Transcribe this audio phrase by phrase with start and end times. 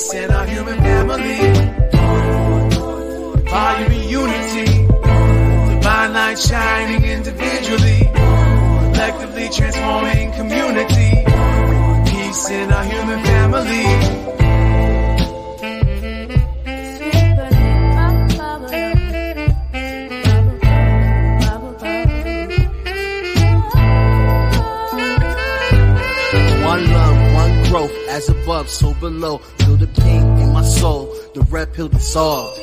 [0.00, 1.36] Peace in our human family.
[3.50, 4.86] Fire in unity.
[5.74, 8.00] Divine light shining individually.
[8.94, 11.10] Collectively transforming community.
[12.10, 13.84] Peace in our human family.
[26.64, 29.42] One love, one growth, as above, so below.
[29.94, 32.58] Pain in my soul, the rep will dissolve.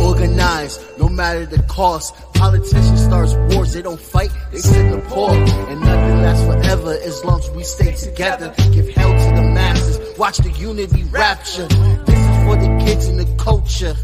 [0.00, 2.14] Organized, no matter the cost.
[2.34, 5.30] Politicians start wars, they don't fight, they sit the poor.
[5.30, 8.52] And nothing lasts forever as long as we stay together.
[8.72, 11.66] Give hell to the masses, watch the unity rapture.
[11.68, 13.94] This is for the kids and the culture.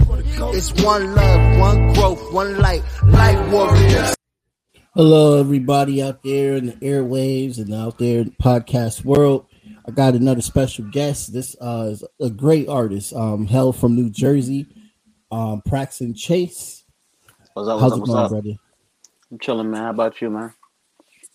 [0.54, 4.14] It's one love, one growth, one light, light warriors.
[4.94, 9.46] Hello, everybody out there in the airwaves and out there in the podcast world.
[9.88, 11.32] I got another special guest.
[11.34, 14.68] This uh, is a great artist, um, hell from New Jersey,
[15.32, 16.84] um, Praxton Chase.
[17.54, 17.80] What's up?
[17.80, 18.28] How's What's it going, up?
[18.28, 18.54] brother?
[19.32, 19.82] I'm chilling, man.
[19.84, 20.54] How about you, man?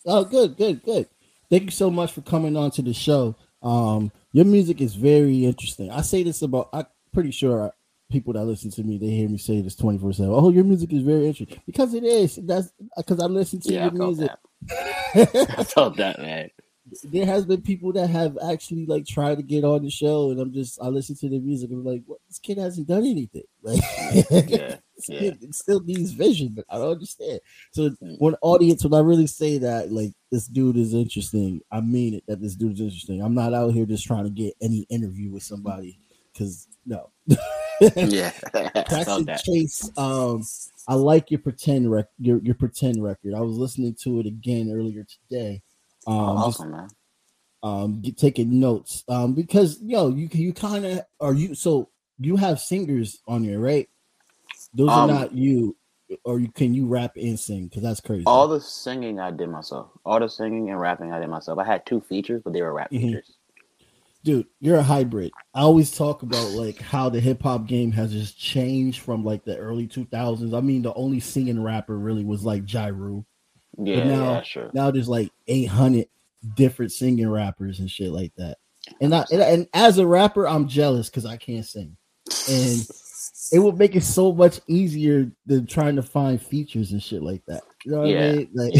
[0.05, 1.07] Oh, good, good, good.
[1.49, 3.35] Thank you so much for coming on to the show.
[3.63, 5.91] Um, your music is very interesting.
[5.91, 6.69] I say this about.
[6.73, 7.73] I'm pretty sure
[8.11, 10.33] people that listen to me they hear me say this 24 seven.
[10.35, 12.37] Oh, your music is very interesting because it is.
[12.37, 14.19] That's because I listen to Yeah, your felt music.
[14.19, 14.39] that.
[15.57, 16.49] I felt that, man.
[17.03, 20.39] There has been people that have actually like tried to get on the show, and
[20.39, 22.19] I'm just I listen to the music and I'm like, what?
[22.27, 23.43] This kid hasn't done anything.
[23.63, 23.81] Like,
[24.49, 24.75] Yeah,
[25.07, 25.19] yeah.
[25.19, 27.39] kid it still needs vision, but I don't understand.
[27.71, 28.15] So Mm.
[28.19, 32.23] when audience, when I really say that, like this dude is interesting, I mean it.
[32.27, 33.21] That this dude is interesting.
[33.21, 35.97] I'm not out here just trying to get any interview with somebody
[36.33, 37.09] because no.
[37.79, 39.41] Yeah, that.
[39.45, 40.43] Chase, um,
[40.87, 43.33] I like your pretend rec your, your pretend record.
[43.33, 45.61] I was listening to it again earlier today.
[46.07, 46.89] Um, Oh, just awesome, man.
[47.63, 52.35] um get, taking notes um because yo you you kind of are you so you
[52.35, 53.89] have singers on here right
[54.73, 55.75] those Um, are not you
[56.25, 59.49] or you can you rap and sing because that's crazy All the singing I did
[59.49, 59.87] myself.
[60.05, 61.57] All the singing and rapping I did myself.
[61.57, 63.01] I had two features, but they were rap Mhm.
[63.01, 63.37] features.
[64.23, 68.37] dude you're a hybrid i always talk about like how the hip-hop game has just
[68.39, 72.63] changed from like the early 2000s i mean the only singing rapper really was like
[72.71, 73.25] Ja Rule.
[73.77, 74.69] Yeah, But now- yeah, sure.
[74.73, 76.07] now there's like 800
[76.55, 78.57] different singing rappers and shit like that
[78.99, 81.95] and I and, and as a rapper i'm jealous because i can't sing
[82.49, 82.85] and
[83.53, 87.43] it would make it so much easier than trying to find features and shit like
[87.45, 87.61] that.
[87.85, 88.19] You know what Yeah.
[88.19, 88.49] I mean?
[88.53, 88.73] Like,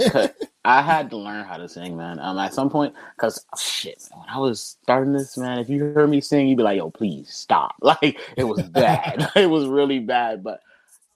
[0.00, 0.26] Yeah.
[0.64, 2.18] I had to learn how to sing, man.
[2.20, 5.84] Um, at some point, cause shit, man, when I was starting this, man, if you
[5.84, 9.30] heard me sing, you'd be like, "Yo, please stop!" Like it was bad.
[9.36, 10.42] it was really bad.
[10.42, 10.60] But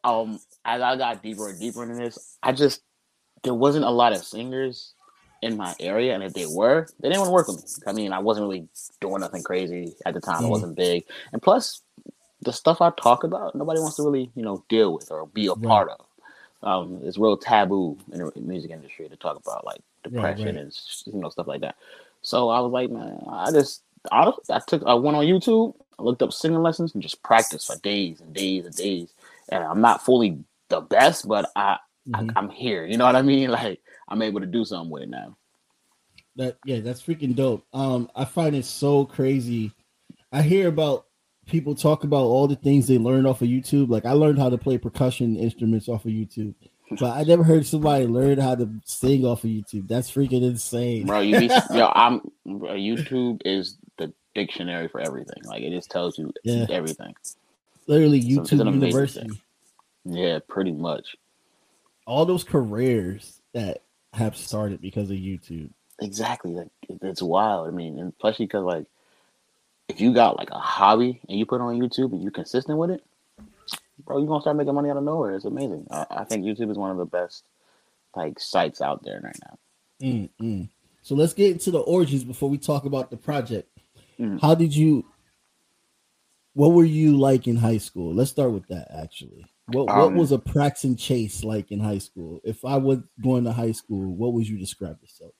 [0.04, 2.82] um, as I got deeper and deeper into this, I just
[3.44, 4.94] there wasn't a lot of singers
[5.42, 7.64] in my area, and if they were, they didn't want to work with me.
[7.86, 8.68] I mean, I wasn't really
[9.00, 10.44] doing nothing crazy at the time.
[10.44, 10.50] I Mhm.
[10.50, 11.82] wasn't big, and plus,
[12.42, 15.46] the stuff I talk about, nobody wants to really, you know, deal with or be
[15.48, 15.66] a Right.
[15.66, 16.00] part of
[16.62, 20.62] um, it's real taboo in the music industry to talk about like depression right.
[20.62, 21.76] and you know stuff like that.
[22.22, 23.82] So I was like, man, I just
[24.12, 27.66] I, I took I went on YouTube, I looked up singing lessons and just practiced
[27.66, 29.14] for days and days and days.
[29.50, 30.38] And I'm not fully
[30.68, 31.78] the best, but I,
[32.08, 32.30] Mhm.
[32.36, 32.84] I I'm here.
[32.86, 33.50] You know what I mean?
[33.58, 35.36] Like I'm able to do something with it now.
[36.36, 37.64] that yeah, that's freaking dope.
[37.72, 39.72] Um, I find it so crazy.
[40.32, 41.06] I hear about
[41.46, 43.88] people talk about all the things they learned off of YouTube.
[43.90, 46.54] Like I learned how to play percussion instruments off of YouTube,
[47.00, 49.88] but I never heard somebody learn how to sing off of YouTube.
[49.88, 51.06] That's freaking insane.
[51.06, 55.42] Bro, you be yo, I'm bro, YouTube is the dictionary for everything.
[55.44, 56.66] Like it just tells you Yeah.
[56.70, 57.14] everything.
[57.88, 59.42] Literally, So YouTube amazing University.
[60.04, 61.16] Yeah, pretty much.
[62.06, 63.82] All those careers that
[64.12, 65.70] have started because of YouTube.
[66.00, 66.52] Exactly.
[66.52, 66.68] Like
[67.02, 67.68] it's wild.
[67.68, 68.86] I mean, and especially because like
[69.88, 72.78] if you got like a hobby and you put it on YouTube and you're consistent
[72.78, 73.04] with it,
[74.04, 75.34] bro, you're gonna start making money out of nowhere.
[75.34, 75.86] It's amazing.
[75.90, 77.44] I, I think YouTube is one of the best
[78.14, 79.58] like sites out there right now.
[80.02, 80.68] Mm, mm.
[81.02, 83.68] So let's get into the origins before we talk about the project.
[84.20, 84.40] Mm.
[84.40, 85.04] How did you?
[86.58, 88.12] What were you like in high school?
[88.12, 88.88] Let's start with that.
[88.90, 92.40] Actually, what what Um, was a Praxton Chase like in high school?
[92.42, 95.34] If I was going to high school, what would you describe yourself?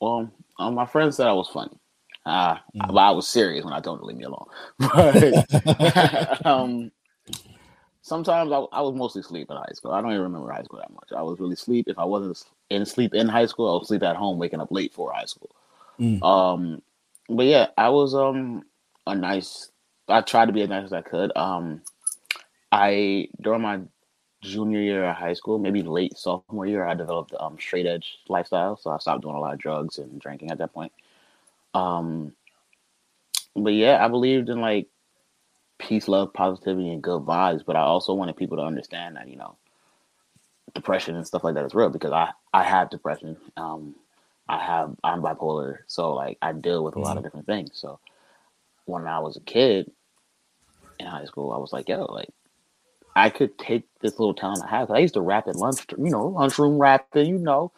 [0.00, 1.78] Well, um, my friends said I was funny.
[2.24, 2.88] Uh, Mm.
[2.88, 4.46] but I was serious when I told them to leave me alone.
[4.78, 6.90] But um,
[8.00, 9.92] sometimes I, I was mostly asleep in high school.
[9.92, 11.10] I don't even remember high school that much.
[11.14, 11.88] I was really asleep.
[11.88, 14.72] If I wasn't in sleep in high school, I was sleep at home, waking up
[14.72, 15.50] late for high school.
[16.00, 16.22] Mm.
[16.22, 16.82] Um,
[17.28, 18.62] but yeah, I was um
[19.06, 19.70] a nice.
[20.08, 21.36] I tried to be as nice as I could.
[21.36, 21.82] Um,
[22.72, 23.80] I during my
[24.42, 28.76] junior year of high school, maybe late sophomore year, I developed um straight edge lifestyle.
[28.76, 30.92] So I stopped doing a lot of drugs and drinking at that point.
[31.74, 32.32] Um,
[33.54, 34.88] but yeah, I believed in like
[35.78, 37.64] peace, love, positivity, and good vibes.
[37.66, 39.56] But I also wanted people to understand that you know
[40.74, 43.36] depression and stuff like that is real because I I have depression.
[43.56, 43.94] Um,
[44.48, 47.70] I have I'm bipolar, so like I deal with a lot of different things.
[47.74, 47.98] So
[48.86, 49.90] when I was a kid
[50.98, 52.30] in high school, I was like, yo, like
[53.16, 54.90] I could take this little talent I have.
[54.90, 57.72] I used to rap at lunch, you know, lunchroom rapping, you know.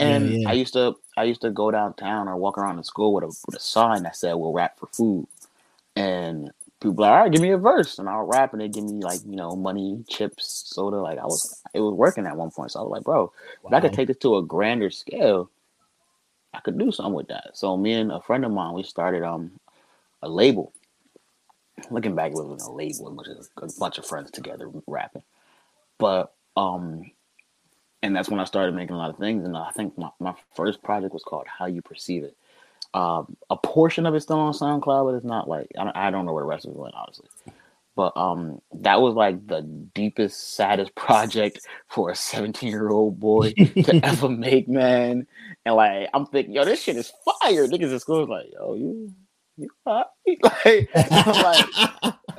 [0.00, 0.50] And Yeah, yeah.
[0.50, 3.28] I used to I used to go downtown or walk around the school with a
[3.46, 5.26] with a sign that said we'll rap for food.
[5.96, 7.98] And people like, all right, give me a verse.
[7.98, 10.96] And I'll rap and they give me like, you know, money, chips, soda.
[10.96, 12.72] Like I was it was working at one point.
[12.72, 13.32] So I was like, bro,
[13.66, 15.50] if I could take this to a grander scale,
[16.54, 17.50] I could do something with that.
[17.54, 19.52] So me and a friend of mine, we started um
[20.22, 20.72] a label.
[21.90, 25.22] Looking back, it wasn't a label, it was a bunch of friends together rapping.
[25.98, 27.10] But um
[28.02, 29.44] and that's when I started making a lot of things.
[29.44, 32.36] And I think my, my first project was called How You Perceive It.
[32.94, 36.10] Um, a portion of it's still on SoundCloud, but it's not like I don't, I
[36.10, 37.28] don't know where the rest of it went, honestly.
[37.94, 43.52] But um, that was like the deepest, saddest project for a 17 year old boy
[43.52, 45.26] to ever make, man.
[45.64, 47.66] And like, I'm thinking, yo, this shit is fire.
[47.66, 49.12] Niggas in school is like, yo, you,
[49.56, 49.70] you,
[50.42, 51.66] like, I'm like,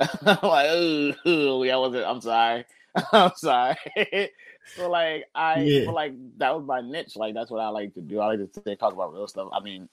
[0.26, 2.04] I'm like, ooh, ooh, yeah, I wasn't.
[2.06, 2.64] I'm sorry.
[3.12, 3.76] I'm sorry.
[4.76, 5.90] so like, I Yeah.
[5.90, 7.16] like that was my niche.
[7.16, 8.20] Like that's what I like to do.
[8.20, 9.48] I like to talk about real stuff.
[9.52, 9.88] I mean,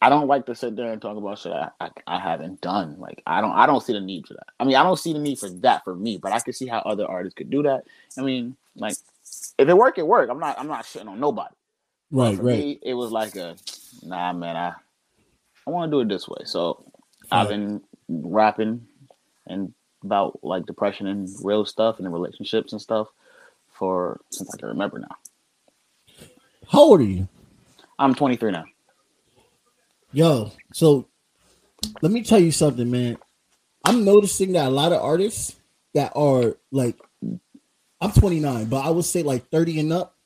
[0.00, 2.96] I don't like to sit there and talk about shit I, I, I haven't done.
[2.98, 4.46] Like I don't I don't see the need for that.
[4.60, 6.66] I mean, I don't see the need for that for me, but I can see
[6.68, 7.84] how other artists could do that.
[8.16, 8.98] I mean, like
[9.58, 10.30] if it work, it work.
[10.30, 11.54] I'm not I'm not shitting on nobody.
[12.12, 12.66] right, right.
[12.66, 13.56] me, it was like a
[14.02, 14.56] nah, man.
[14.56, 14.74] I
[15.68, 16.38] I want to do it this way.
[16.44, 16.82] So
[17.30, 18.86] I've been rapping
[19.46, 23.08] and about like depression and real stuff and the relationships and stuff
[23.74, 25.14] for since I can remember now.
[26.70, 27.28] How old are you?
[27.98, 28.64] I'm 23 now.
[30.10, 31.06] Yo, so
[32.00, 33.18] let me tell you something, man.
[33.84, 35.54] I'm noticing that a lot of artists
[35.92, 36.96] that are like,
[38.00, 40.16] I'm 29, but I would say like 30 and up,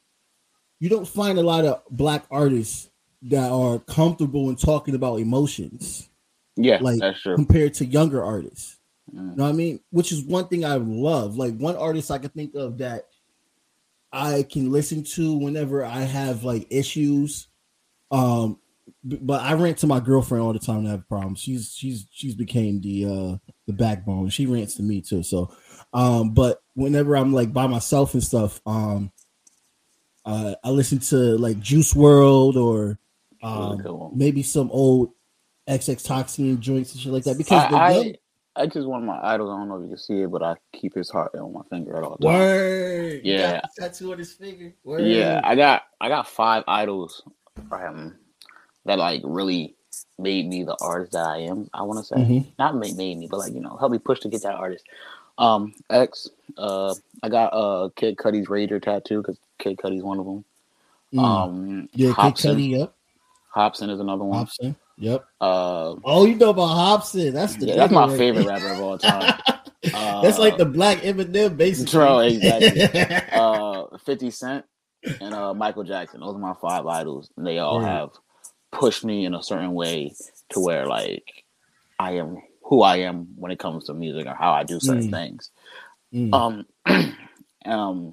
[0.78, 2.90] you don't find a lot of black artists
[3.22, 6.08] that are comfortable in talking about emotions
[6.56, 7.36] Yeah, Like, that's true.
[7.36, 8.78] compared to younger artists.
[9.14, 9.30] Mm.
[9.30, 9.80] You know what I mean?
[9.90, 11.36] Which is one thing I love.
[11.36, 13.04] Like one artist I can think of that
[14.12, 17.48] I can listen to whenever I have like issues.
[18.10, 18.58] Um,
[19.04, 20.86] but I rant to my girlfriend all the time.
[20.86, 21.40] I have problems.
[21.40, 24.28] She's she's she's became the uh the backbone.
[24.28, 25.22] She rants to me too.
[25.22, 25.54] So,
[25.94, 29.10] um, but whenever I'm like by myself and stuff, um,
[30.24, 32.98] uh, I listen to like Juice WRLD or
[33.42, 35.12] um, maybe some old
[35.68, 39.18] XXXTentacion joints and shit like that because I, young- I I just one of my
[39.22, 39.48] idols.
[39.50, 41.62] I don't know if you can see it, but I keep his heart on my
[41.70, 42.22] finger at all times.
[42.22, 43.20] Word.
[43.24, 43.62] Yeah.
[43.78, 44.74] tattoo on his finger.
[44.84, 45.06] Word.
[45.06, 47.22] Yeah, I got I got five idols
[47.70, 48.14] um,
[48.84, 49.74] that like really
[50.18, 51.70] made me the artist that I am.
[51.72, 52.46] I want to say Mhm.
[52.58, 54.84] not made, made me, but like you know helped me push to get that artist.
[55.38, 56.28] Um, X.
[56.58, 60.44] Uh, I got uh Kid Cudi's Rager tattoo because Kid Cudi's one of them.
[61.14, 61.18] Mm.
[61.24, 62.94] Um, yeah, Kid Cudi, yep.
[63.54, 64.44] Hopsin is another one.
[64.46, 64.76] Hopsin.
[64.98, 65.24] Yep.
[65.40, 66.68] Uh, Oh, you know about
[67.02, 67.32] Hopsin.
[67.32, 68.52] That's the yeah, that's my right favorite there.
[68.54, 69.34] rapper of all time.
[69.94, 71.90] Uh, That's like the black Eminem, basically.
[71.90, 72.82] True, exactly.
[73.32, 74.64] uh 50 Cent
[75.20, 76.20] and uh Michael Jackson.
[76.20, 77.30] Those are my five idols.
[77.36, 78.10] And they all have
[78.70, 80.14] pushed me in a certain way
[80.50, 81.24] to where like
[81.98, 85.08] I am who I am when it comes to music or how I do certain
[85.08, 85.10] Mm.
[85.10, 85.50] things.
[86.14, 86.64] Mm.
[86.86, 87.16] Um
[87.66, 88.12] um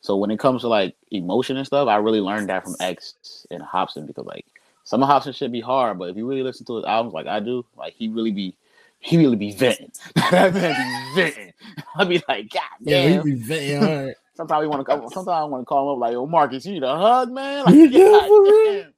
[0.00, 3.46] so when it comes to like emotion and stuff, I really learned that from X
[3.50, 4.46] and Hopsin because like
[4.84, 7.26] some of Hopsin should be hard, but if you really listen to his albums like
[7.26, 8.54] I do, like he really be
[9.00, 9.90] he really be venting.
[10.30, 11.52] that man be venting.
[11.96, 13.12] I'd be like, God damn.
[13.12, 14.14] yeah, he be venting hard.
[14.36, 15.00] Sometimes we want to come.
[15.10, 17.64] Sometimes I want to call him up like, "Yo, Marcus, you need a hug, man."
[17.66, 18.82] Like, Yeah, God for real.
[18.82, 18.94] damn.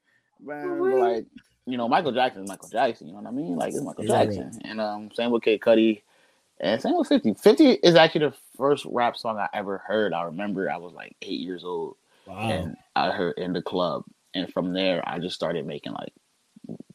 [0.47, 0.79] man.
[0.91, 1.27] But like,
[1.67, 3.09] you know, Michael Jackson is Michael Jackson.
[3.09, 3.55] You know what I mean?
[3.57, 6.01] Like, it's Michael Jackson, and um, same with Kid Cudi,
[6.59, 7.35] and same with Fifty.
[7.35, 10.15] Fifty is actually the first rap song I ever heard.
[10.15, 12.39] I remember I was like eight years old, Wow.
[12.51, 14.05] and I heard in the club,
[14.37, 16.13] and from there I just started making like.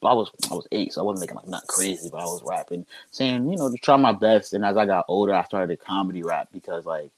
[0.03, 2.43] I was I was eight, so I wasn't making like not crazy, but I was
[2.43, 4.53] rapping, saying you know to try my best.
[4.53, 7.11] And as I got older, I started comedy rap because like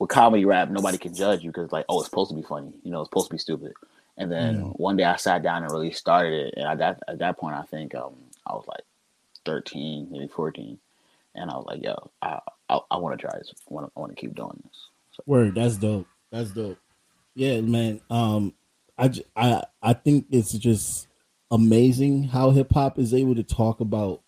[0.00, 2.72] with comedy rap, nobody can judge you because like, oh, it's supposed to be funny,
[2.84, 3.74] you know, it's supposed to be stupid.
[4.18, 4.74] And then Mm.
[4.74, 7.56] one day I sat down and really started it, and at that at that point,
[7.56, 8.14] I think um,
[8.46, 8.84] I was like
[9.46, 10.78] thirteen, maybe fourteen,
[11.34, 14.20] and I was like, yo, I I, I want to try this, I want to
[14.20, 14.78] keep doing this.
[15.12, 16.08] So, Word, that's dope.
[16.32, 16.78] That's dope.
[17.34, 18.00] Yeah, man.
[18.10, 18.54] Um,
[18.98, 21.06] I I I think it's just
[21.50, 24.22] amazing how hip hop is able to talk about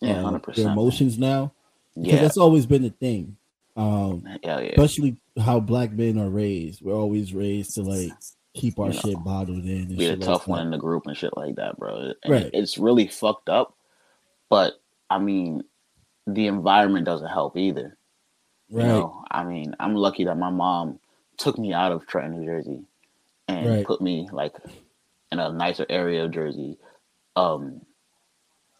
[0.00, 1.52] yeah, hundred their emotions now.
[1.96, 3.36] Yeah, that's always been the thing.
[3.76, 4.58] Um, yeah.
[4.58, 6.82] especially how black men are raised.
[6.82, 8.12] We're always raised to like
[8.54, 9.70] keep our You know, shit bottled in.
[9.70, 11.96] And be the shit like tough one in the group and shit like that, bro.
[11.96, 12.50] And Right.
[12.52, 13.74] It's really fucked up.
[14.48, 14.74] but
[15.08, 15.62] I mean,
[16.26, 17.96] the environment doesn't help either.
[18.70, 18.84] Right.
[18.84, 21.00] You know, I mean, I'm lucky that my mom
[21.36, 22.84] took me out of Trenton, New Jersey,
[23.58, 23.84] and Right.
[23.84, 24.54] put me like
[25.32, 26.78] in a nicer area of Jersey.
[27.36, 27.82] Um,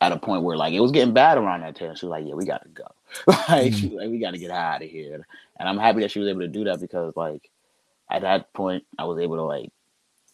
[0.01, 1.97] at a point where like it was getting bad around that time.
[1.97, 2.85] She was like, "Yeah, we gotta go.
[3.49, 5.27] like, she, like we gotta get out of here."
[5.59, 7.51] And I'm happy that she was able to do that because like
[8.11, 9.71] at that point I was able to like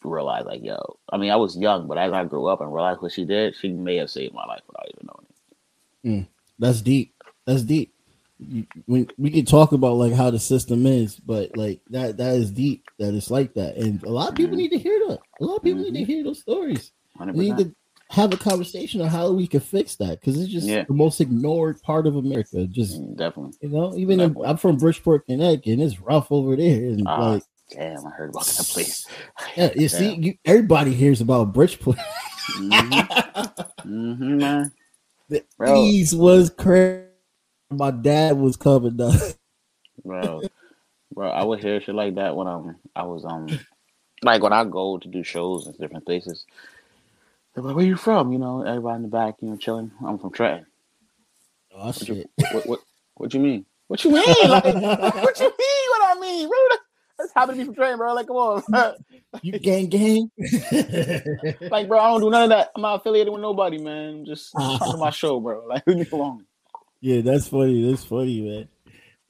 [0.04, 3.02] realize like, yo, I mean, I was young, but as I grew up and realized
[3.02, 5.36] what she did, she may have saved my life without even knowing it.
[6.58, 7.14] That's deep.
[7.46, 7.94] That's deep.
[8.88, 12.50] We we can talk about like how the system is, but like that that is
[12.52, 12.85] deep.
[12.98, 14.58] That it's like that, and a lot of people Mhm.
[14.58, 15.18] need to hear that.
[15.40, 16.92] A lot of people need to hear those stories.
[17.18, 17.74] Hundred We need to
[18.08, 20.84] have a conversation on how we can fix that because it's just Yeah.
[20.84, 22.66] the most ignored part of America.
[22.66, 23.52] Just Definitely.
[23.60, 26.86] you know, even in, I'm from Bridgeport, Connecticut, and it's rough over there.
[26.90, 29.06] And Ah, like, Damn, I heard about that place.
[29.56, 31.98] yeah, you see, you, everybody hears about Bridgeport.
[32.56, 33.88] Mm-hmm.
[33.88, 34.72] hmm man.
[35.28, 35.90] the Bro.
[36.14, 37.02] was crazy.
[37.70, 39.14] My dad was coming up.
[40.04, 40.42] bro.
[41.16, 43.48] Bro, I would hear shit like that when I'm I was um
[44.22, 46.44] like when I go to do shows in different places.
[47.54, 49.90] They're like, "Where you from?" You know, everybody in the back, you know, chilling.
[50.06, 50.66] I'm from Trenton.
[51.74, 52.30] Oh What you, shit!
[52.52, 52.80] what, what,
[53.14, 53.64] what you mean?
[53.88, 54.24] What you mean?
[54.26, 55.88] Like, what you mean?
[55.90, 56.48] What I mean?
[56.48, 56.78] Bro, that-
[57.18, 58.12] that's happened to be from Trenton, bro.
[58.12, 58.62] Like, come on,
[59.40, 60.30] you gang gang.
[61.70, 62.72] like, bro, I don't do none of that.
[62.76, 64.26] I'm not affiliated with nobody, man.
[64.26, 65.64] Just come to my show, bro.
[65.66, 66.44] Like, leave me alone.
[67.00, 67.88] yeah, that's funny.
[67.90, 68.68] That's funny, man.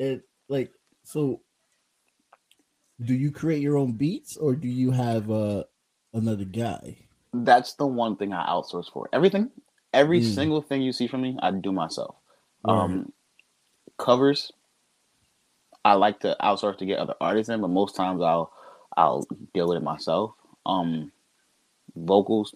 [0.00, 0.72] And like,
[1.04, 1.42] so,
[3.02, 5.64] do you create your own beats or do you have uh
[6.14, 6.96] another guy?
[7.32, 9.08] That's the one thing I outsource for.
[9.12, 9.50] Everything,
[9.92, 10.34] every Mm.
[10.34, 12.16] single thing you see from me, I do myself.
[12.64, 12.74] Right.
[12.78, 13.12] Um,
[13.98, 14.52] covers,
[15.84, 18.52] I like to outsource to get other artists in, but most times I'll
[18.96, 20.32] I'll deal with it myself.
[20.64, 21.12] Um,
[21.94, 22.54] vocals,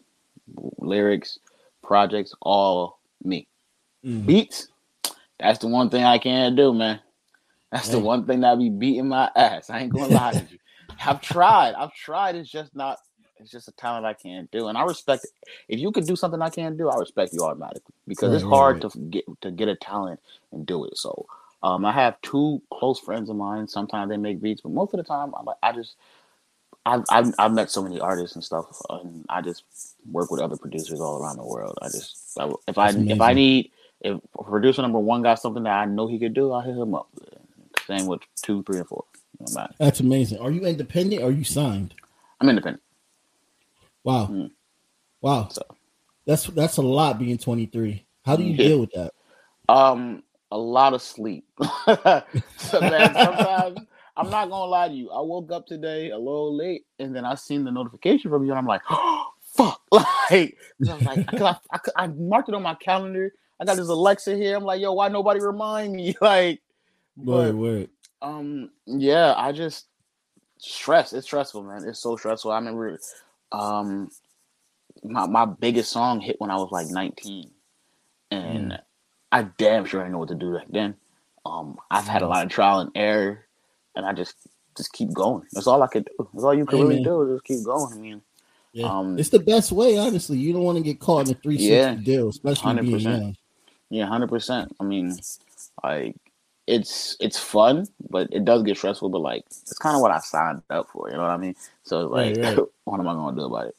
[0.79, 1.39] lyrics,
[1.83, 3.47] projects, all me.
[4.05, 4.27] Mhm.
[4.27, 4.69] Beats,
[5.39, 7.01] that's the one thing I can't do, man.
[7.73, 9.71] That's the one thing that be beating my ass.
[9.71, 10.59] I ain't gonna lie to you.
[11.07, 11.75] I've tried.
[11.75, 12.37] I've tried.
[12.37, 12.99] It's just not.
[13.39, 15.31] It's just a talent I can't do, and I respect it.
[15.69, 18.51] If you could do something I can't do, I respect you automatically because it's Right,
[18.51, 18.93] right, hard right.
[18.93, 20.21] to get to get a talent
[20.53, 20.99] and do it.
[20.99, 21.27] So,
[21.63, 23.69] um, I have two close friends of mine.
[23.69, 25.97] Sometimes they make beats, but most of the time, I'm like, I just.
[26.87, 29.65] I've, I've I've met so many artists and stuff, and I just
[30.11, 31.79] work with other producers all around the world.
[31.83, 35.65] I just I, if I That's if I need if producer number one got something
[35.65, 37.09] that I know he could do, I'll hit him up.
[37.99, 39.05] Same with two, three, and four.
[39.39, 39.69] You know, man.
[39.79, 40.39] That's amazing.
[40.39, 41.95] Are you independent or are you signed?
[42.41, 42.83] I'm independent.
[44.05, 44.27] Wow.
[44.31, 44.51] Mm.
[45.21, 45.49] Wow.
[45.51, 45.63] So-
[46.27, 48.05] That's that's a lot being 23.
[48.25, 48.69] How do you Yeah.
[48.69, 49.13] deal with that?
[49.69, 51.45] Um, a lot of sleep.
[51.87, 52.23] so
[52.57, 53.79] sometimes
[54.17, 55.11] I'm not gonna lie to you.
[55.11, 58.51] I woke up today a little late, and then I seen the notification from you,
[58.51, 62.49] and I'm like, oh, "Fuck!" Like, 'cause I was like, cause I, I, I marked
[62.49, 63.33] it on my calendar.
[63.61, 64.57] I got this Alexa here.
[64.57, 66.61] I'm like, "Yo, why nobody remind me?" Like,
[67.25, 67.91] But word.
[68.23, 69.87] um, yeah, I just
[70.59, 71.13] stress.
[71.13, 71.85] It's stressful, man.
[71.89, 72.51] It's so stressful.
[72.51, 72.99] I remember,
[73.53, 74.11] um,
[75.03, 77.51] my my biggest song hit when I was like 19,
[78.31, 78.79] and
[79.33, 80.95] I damn sure I know what to do back then.
[81.47, 83.47] Um, I've had a lot of trial and error,
[83.97, 84.37] and I just
[84.77, 85.47] just keep going.
[85.53, 86.29] That's all I could do.
[86.33, 87.93] That's all you can really do is just keep going.
[87.93, 88.23] I mean,
[88.73, 88.87] Yeah.
[88.99, 90.39] um, it's the best way, honestly.
[90.39, 91.95] You don't want to get caught in a 360 Yeah.
[91.95, 93.03] deal, especially being 100%.
[93.23, 93.37] young.
[93.89, 94.75] yeah, hundred percent.
[94.81, 95.19] I mean,
[95.83, 96.17] like
[96.71, 99.09] it's it's fun, but it does get stressful.
[99.09, 101.11] But like, it's kind of what I signed up for.
[101.11, 101.57] You know what I mean?
[101.83, 102.59] So like, Right, right.
[102.85, 103.77] what am I gonna do about it?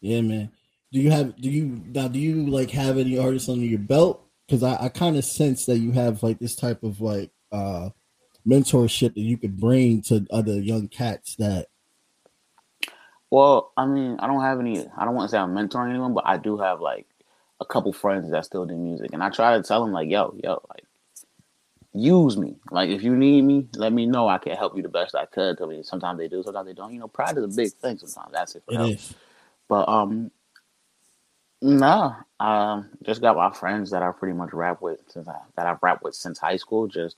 [0.00, 0.50] Yeah, man.
[0.92, 4.22] Do you have do you now do you like have any artists under your belt?
[4.46, 7.90] Because I, I kind of sense that you have like this type of like uh
[8.46, 11.68] mentorship that you could bring to other young cats that
[13.30, 14.86] Well, I mean, I don't have any.
[14.96, 17.06] I don't want to say I'm mentoring anyone, but I do have like
[17.60, 20.34] a couple friends that still do music, and I try to tell them like, "Yo,
[20.42, 20.84] yo, like,
[21.94, 22.56] use me.
[22.70, 24.28] Like, if you need me, let me know.
[24.28, 26.74] I can help you the best I could." I mean, sometimes they do, sometimes they
[26.74, 26.92] don't.
[26.94, 27.98] You know, pride is a big thing.
[27.98, 28.94] Sometimes that's it for it help.
[28.94, 29.14] is.
[29.68, 30.30] But um,
[31.62, 35.66] no, um, just got my friends that I pretty much rap with since I, that
[35.66, 36.88] I've rapped with since high school.
[36.88, 37.16] Just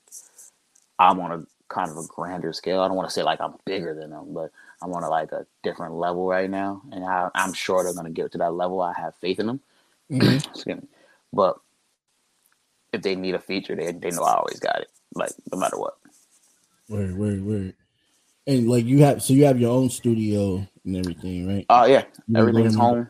[0.98, 2.80] I'm on a kind of a grander scale.
[2.80, 4.50] I don't want to say like I'm bigger than them, but
[4.82, 8.10] I'm on a like a different level right now, and I, I'm sure they're gonna
[8.10, 8.80] get to that level.
[8.82, 9.60] I have faith in them.
[10.10, 10.44] Mhm.
[10.50, 10.88] Excuse me.
[11.32, 11.58] But
[12.92, 14.88] if they need a feature, they they know I always got it.
[15.14, 15.94] Like no matter what.
[16.88, 17.74] Word, word, word.
[18.46, 21.64] And like you have, so you have your own studio and everything, right?
[21.70, 23.08] Oh yeah, You everything is home.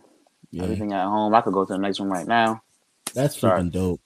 [0.50, 1.34] Yeah, Everything at home.
[1.34, 2.62] I could go to the next one right now.
[3.14, 3.60] that's Sorry.
[3.62, 4.00] freaking dope.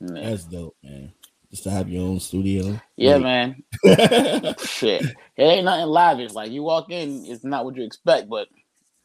[0.00, 1.12] Yeah, That's dope, man.
[1.52, 2.80] Just to have your own studio.
[2.96, 3.64] yeah Like- man.
[4.64, 6.32] Shit, it ain't nothing lavish.
[6.32, 8.48] Like you walk in, it's not what you expect, but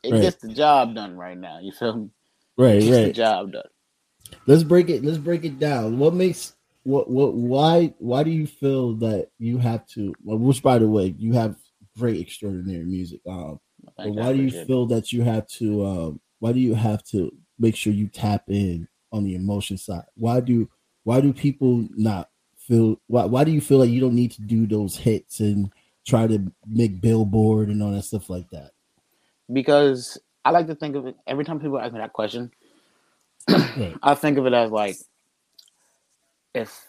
[0.04, 0.22] it Right.
[0.24, 1.60] gets the job done right now.
[1.60, 2.10] You feel me?
[2.58, 3.16] right, It gets the right.
[3.16, 3.64] job done.
[4.46, 5.04] Let's break it.
[5.04, 6.00] Let's break it down.
[6.00, 6.54] What makes
[6.84, 10.14] what what why why do you feel that you have to?
[10.24, 11.56] Which by the way, you have
[11.98, 13.22] great extraordinary music.
[13.28, 15.86] Um, but Thank you, I why do you feel that you have to?
[15.86, 20.06] Um, why do you have to make sure you tap in on the emotion side?
[20.16, 20.70] Why do
[21.04, 23.02] why do people not feel?
[23.08, 25.72] Why why do you feel like you don't need to do those hits and
[26.06, 28.72] try to make billboard and all that stuff like that?
[29.52, 32.52] because I like to think of it every time people ask me that question.
[33.50, 33.96] Right.
[34.04, 34.98] I think of it as like
[36.54, 36.86] if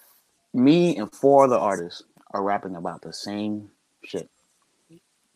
[0.55, 3.71] me and four other artists are rapping about the same
[4.05, 4.29] shit,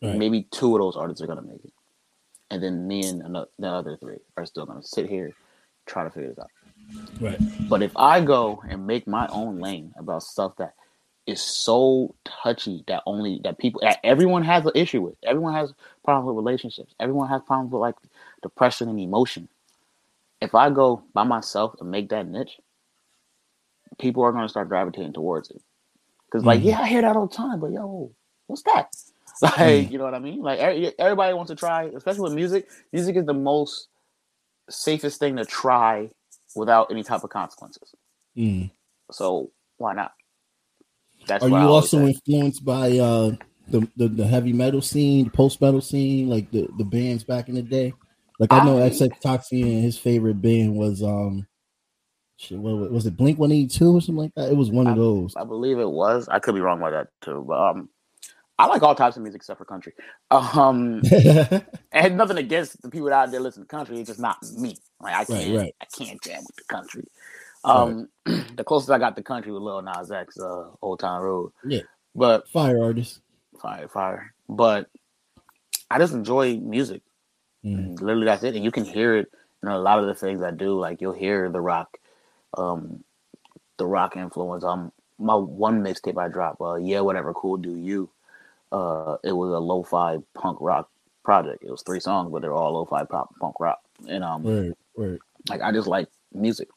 [0.01, 0.17] Right.
[0.17, 1.71] maybe two of those artists are gonna make it,
[2.51, 5.31] and then me and ano- the other three are still gonna sit here
[5.85, 6.51] try to figure this out.
[7.21, 7.39] Right.
[7.69, 10.73] But if I go and make my own lane about stuff that
[11.25, 15.73] is so touchy that only that people that everyone has an issue with, everyone has
[16.03, 17.95] problems with relationships, everyone has problems with like
[18.41, 19.47] depression and emotion.
[20.43, 22.59] If I go by myself and make that niche,
[23.97, 25.61] people are gonna start gravitating towards it.
[26.31, 26.65] Cause like, Mhm.
[26.65, 28.11] yeah, I hear that all the time, but yo,
[28.47, 28.89] what's that?
[29.41, 30.41] Like, you know what I mean?
[30.41, 30.59] Like
[30.99, 32.69] everybody wants to try, especially with music.
[32.91, 33.87] Music is the most
[34.69, 36.09] safest thing to try
[36.55, 37.89] without any type of consequences.
[38.37, 38.69] Mm.
[39.11, 40.13] So why not?
[41.25, 42.07] That's Are you also say.
[42.11, 43.31] influenced by uh
[43.69, 47.55] the, the the heavy metal scene, post metal scene, like the the bands back in
[47.55, 47.93] the day?
[48.39, 51.45] Like I know I- XXXTentacion and his favorite band was um
[52.37, 54.49] shit, what was- it Blink One Eighty Two or something like that?
[54.51, 55.35] It was one of those.
[55.35, 56.27] I believe it was.
[56.29, 57.89] I could be wrong about that too, but um,
[58.59, 59.93] I like all types of music except for country.
[60.31, 61.01] Um,
[61.91, 63.99] and nothing against the people out there listening to country.
[63.99, 64.77] It's just not me.
[64.99, 65.75] Like I can't, right.
[65.81, 67.03] I can't jam with the country.
[67.63, 71.51] Um, the closest I got to country was Lil Nas X, uh, Old Town Road.
[71.65, 71.81] Yeah.
[72.15, 73.21] but Fire artist.
[73.61, 74.33] fire, fire.
[74.49, 74.87] But
[75.89, 77.01] I just enjoy music.
[77.65, 78.01] Mm.
[78.01, 78.55] Literally, that's it.
[78.55, 79.31] And you can hear it
[79.63, 80.79] in a lot of the things I do.
[80.79, 81.97] Like you'll hear the rock,
[82.57, 83.03] um,
[83.77, 84.63] the rock influence.
[84.63, 88.09] Um, my one mixtape I dropped, uh, yeah, whatever, cool, do you?
[88.71, 90.89] Uh, it was a lo-fi punk rock
[91.23, 91.63] project.
[91.63, 93.81] It was three songs, but they're all lo-fi pop punk rock.
[94.07, 95.21] And um, Word, word.
[95.49, 96.69] like I just like music,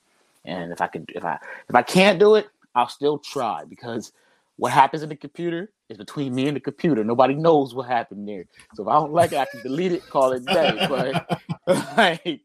[0.44, 4.12] and if I could, if I if I can't do it, I'll still try because
[4.56, 7.04] what happens in the computer is between me and the computer.
[7.04, 8.46] Nobody knows what happened there.
[8.74, 10.86] So if I don't like it, I can delete it, call it day.
[10.88, 11.42] But
[11.96, 12.40] like,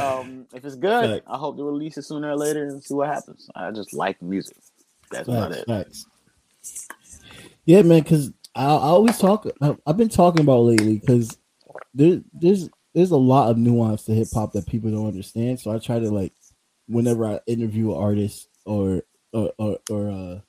[0.00, 1.26] um, if it's good, Fact.
[1.26, 3.48] I hope to release it sooner or later and see what happens.
[3.54, 4.56] I just like music.
[5.10, 5.66] That's about it.
[5.66, 6.06] facts.
[7.64, 8.02] Yeah, man.
[8.02, 9.46] Because I, I always talk.
[9.86, 11.38] I've been talking about lately because
[11.94, 15.60] there, there's there's a lot of nuance to hip hop that people don't understand.
[15.60, 16.32] So I try to like,
[16.86, 20.40] whenever I interview an artist or or or, or uh,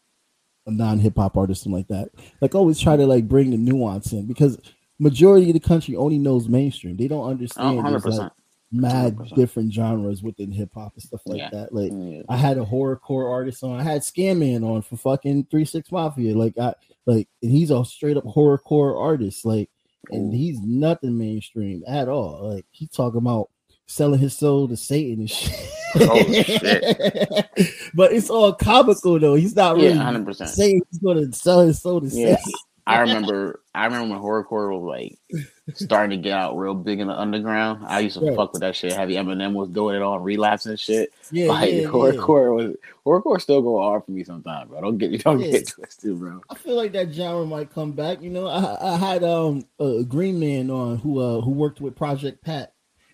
[0.68, 2.10] a non hip hop artist, something like that,
[2.42, 4.58] like always try to like bring the nuance in because
[5.00, 6.98] majority of the country only knows mainstream.
[6.98, 7.80] They don't understand.
[7.82, 8.32] hundred there's, like,
[8.72, 9.36] mad 100%.
[9.36, 11.50] different genres within hip hop and stuff like Yeah.
[11.52, 11.74] that.
[11.74, 12.24] Like Yeah.
[12.28, 13.80] I had a horrorcore artist on.
[13.80, 16.36] I had Scam Man on for fucking Three Six Mafia.
[16.36, 16.74] Like I
[17.06, 19.46] like, and he's a straight up horrorcore artist.
[19.46, 19.70] Like,
[20.12, 22.50] and he's nothing mainstream at all.
[22.54, 23.50] Like he's talking about
[23.88, 25.70] selling his soul to Satan and shit.
[26.02, 27.46] Oh, shit.
[27.94, 29.36] but it's all comical though.
[29.36, 30.50] He's not Yeah, really hundred percent.
[30.52, 32.36] saying he's going to sell his soul to Yeah.
[32.38, 32.54] Satan.
[32.86, 37.08] I remember I remember when horrorcore was like starting to get out real big in
[37.08, 37.86] the underground.
[37.86, 38.34] I used to Right.
[38.38, 38.94] fuck with that shit.
[38.94, 41.12] Heavy Eminem was doing it on relapse and shit.
[41.30, 41.88] Yeah, like yeah, yeah.
[41.88, 44.80] horrorcore was horrorcore still go hard for me sometimes, bro.
[44.80, 45.52] Don't get don't Yeah.
[45.52, 46.40] get twisted, bro.
[46.50, 48.22] I feel like that genre might come back.
[48.22, 51.94] You know, I, I had um a Green Man on who uh who worked with
[51.94, 52.72] Project Pat,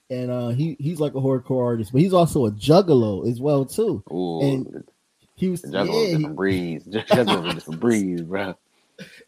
[0.10, 3.66] and uh he he's like a hardcore artist, but he's also a juggalo as well
[3.66, 4.04] too.
[4.12, 4.84] Ooh, And
[5.36, 6.84] He was the yeah, different breeze.
[7.08, 8.56] Juggle's a different breeze, bro.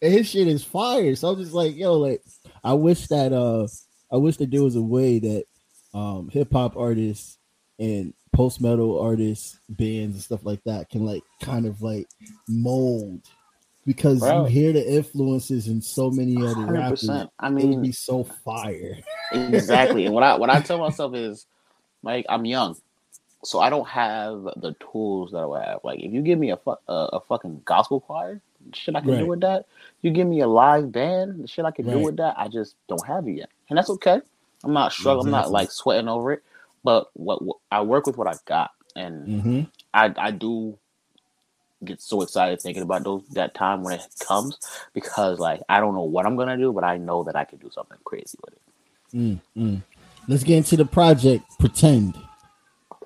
[0.02, 1.16] and his shit is fire.
[1.16, 2.22] So I'm just like, yo, like
[2.64, 3.68] I wish that uh
[4.12, 5.46] I wish that there was a way that
[5.94, 7.38] um hip hop artists
[7.80, 12.06] and post metal artists, bands and stuff like that can like kind of like
[12.50, 13.22] mold
[13.86, 14.32] because Bro.
[14.32, 17.00] you hear the influences in so many other Hundred rappers.
[17.00, 17.32] percent.
[17.40, 19.00] I It would mean, be so fire.
[19.32, 20.06] exactly.
[20.06, 21.46] And what I what I tell myself is,
[22.04, 22.78] like, I'm young,
[23.44, 25.80] so I don't have the tools that I would have.
[25.84, 28.42] Like, if you give me a fu- a, a fucking gospel choir,
[28.74, 29.20] shit I can Right.
[29.20, 29.68] do with that.
[30.02, 32.36] You give me a live band, the shit I can do with that.
[32.38, 34.22] I just don't have it yet, and that's okay.
[34.64, 35.28] I'm not struggling.
[35.28, 36.44] I'm not like sweating over it.
[36.84, 39.62] But what, what I work with what I've got, and Mm-hmm.
[39.94, 40.78] I I do
[41.86, 44.58] get so excited thinking about those that time when it comes
[44.94, 47.60] because like I don't know what I'm gonna do, but I know that I can
[47.60, 48.62] do something crazy with it.
[49.16, 49.76] Mm-hmm.
[50.28, 51.46] Let's get into the project.
[51.60, 52.16] Pretend.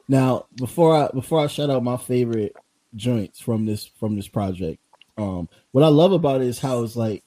[0.07, 2.55] Now, before I before I shout out my favorite
[2.95, 4.81] joints from this from this project,
[5.17, 7.23] um, what I love about it is how it's like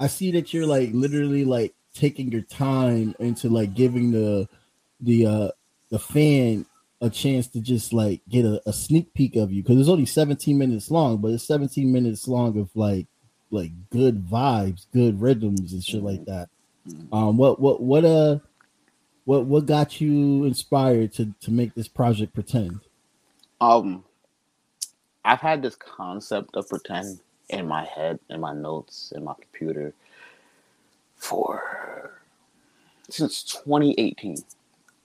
[0.00, 4.48] I see that you're like literally like taking your time into like giving the
[5.00, 5.48] the uh
[5.90, 6.66] the fan
[7.00, 10.06] a chance to just like get a, a sneak peek of you because it's only
[10.06, 13.06] 17 minutes long, but it's 17 minutes long of like
[13.50, 16.48] like good vibes, good rhythms and shit like that.
[17.12, 18.38] Um, what what what uh
[19.24, 22.80] what what got you inspired to to make this project pretend?
[23.60, 24.04] Um,
[25.24, 29.92] I've had this concept of pretend in my head, in my notes, in my computer
[31.16, 32.20] for
[33.08, 34.38] since 2018.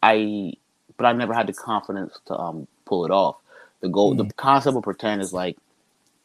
[0.04, 0.54] I
[1.02, 3.38] but I never had the confidence to um pull it off.
[3.82, 5.58] The goal, the concept of pretend is like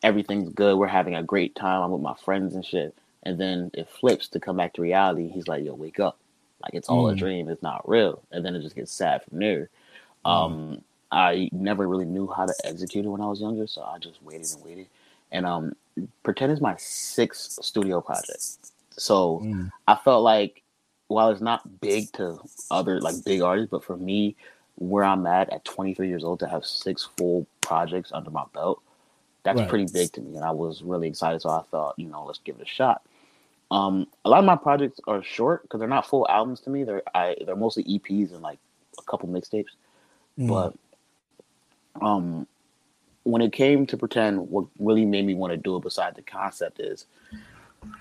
[0.02, 3.70] everything's good, we're having a great time, I'm with my friends and shit, and then
[3.74, 5.28] it flips to come back to reality.
[5.28, 6.18] He's like, "Yo, wake up!
[6.62, 7.18] Like it's all a Mm.
[7.18, 7.48] dream.
[7.48, 9.70] It's not real." And then it just gets sad from there.
[10.24, 13.98] Um, I never really knew how to execute it when I was younger, so I
[13.98, 14.88] just waited and waited.
[15.32, 15.76] And um,
[16.22, 18.46] pretend is my sixth studio project,
[18.90, 19.72] so Mm.
[19.88, 20.62] I felt like
[21.08, 22.38] while it's not big to
[22.70, 24.36] other like big artists, but for me,
[24.76, 28.82] where I'm at at 23 years old to have six full projects under my belt,
[29.42, 29.68] that's Right.
[29.68, 31.40] pretty big to me, and I was really excited.
[31.42, 33.02] So I thought, you know, let's give it a shot.
[33.70, 36.84] Um, a lot of my projects are short because they're not full albums to me.
[36.84, 38.58] They're I they're mostly EPs and like
[38.98, 39.70] a couple mixtapes.
[40.38, 40.48] Mm.
[40.48, 42.46] But um,
[43.24, 46.22] when it came to pretend, what really made me want to do it, besides the
[46.22, 47.06] concept, is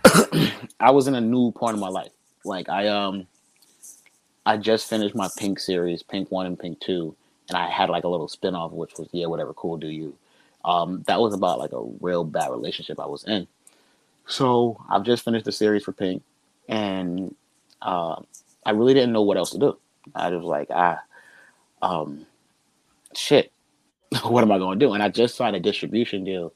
[0.80, 2.12] I was in a new point of my life.
[2.44, 3.28] Like I um,
[4.45, 7.15] I just finished my Pink series, Pink One and Pink Two,
[7.49, 10.15] and I had like a little spinoff, which was yeah, whatever, cool, do you?
[10.63, 13.47] Um, that was about like a real bad relationship I was in.
[14.27, 16.23] So I've just finished the series for Pink,
[16.67, 17.36] and
[17.81, 18.21] uh,
[18.65, 19.77] I really didn't know what else to do.
[20.13, 20.99] I was like, ah,
[21.81, 22.25] um,
[23.15, 23.51] shit,
[24.23, 24.93] what am I going to do?
[24.93, 26.53] And I just signed a distribution deal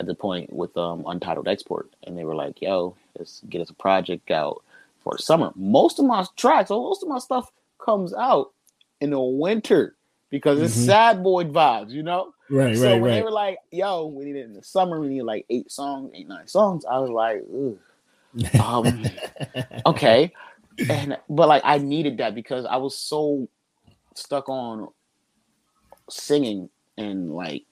[0.00, 3.70] at the point with um, Untitled Export, and they were like, yo, let's get us
[3.70, 4.62] a project out
[5.02, 5.52] for summer.
[5.54, 8.52] Most of my tracks, or most of my stuff comes out
[9.00, 9.96] in the winter
[10.30, 10.86] because it's Mhm.
[10.86, 12.32] sad boy vibes, you know?
[12.50, 15.00] Right, so right, when they were like, "Yo, we need it in the summer.
[15.00, 18.60] We need like eight songs, eight nine songs," I was like, Ugh.
[18.60, 19.10] um,
[19.86, 20.32] "Okay,"
[20.88, 23.48] and but like I needed that because I was so
[24.14, 24.88] stuck on
[26.10, 27.64] singing and like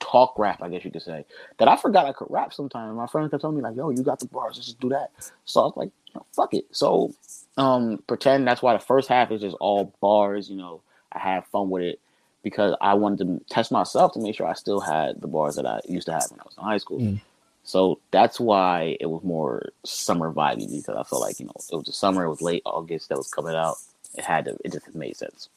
[0.00, 1.24] talk rap, I guess you could say,
[1.58, 2.96] that I forgot I could rap sometimes.
[2.96, 4.56] My friend kept telling me like, "Yo, you got the bars.
[4.56, 5.10] Let's just do that."
[5.44, 7.14] So I was like, "No, "Fuck it." So
[7.56, 10.48] um, pretend that's why the first half is just all bars.
[10.48, 10.80] You know,
[11.12, 12.00] I had fun with it
[12.42, 15.66] because I wanted to test myself to make sure I still had the bars that
[15.66, 17.00] I used to have when I was in high school.
[17.00, 17.20] Mm.
[17.64, 21.76] So that's why it was more summer vibey because I felt like you know it
[21.76, 23.76] was the summer, it was late August that was coming out.
[24.14, 25.50] It had to, it just made sense.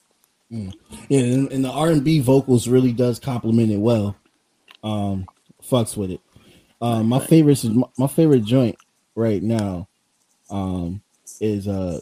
[0.49, 0.71] Yeah,
[1.09, 4.17] and, and the R and B vocals really does complement it well.
[4.83, 5.25] Um,
[5.63, 6.21] fucks with it.
[6.81, 8.75] Um, my favorite is my, my favorite joint
[9.15, 9.87] right now.
[10.49, 11.01] Um,
[11.39, 12.01] is uh,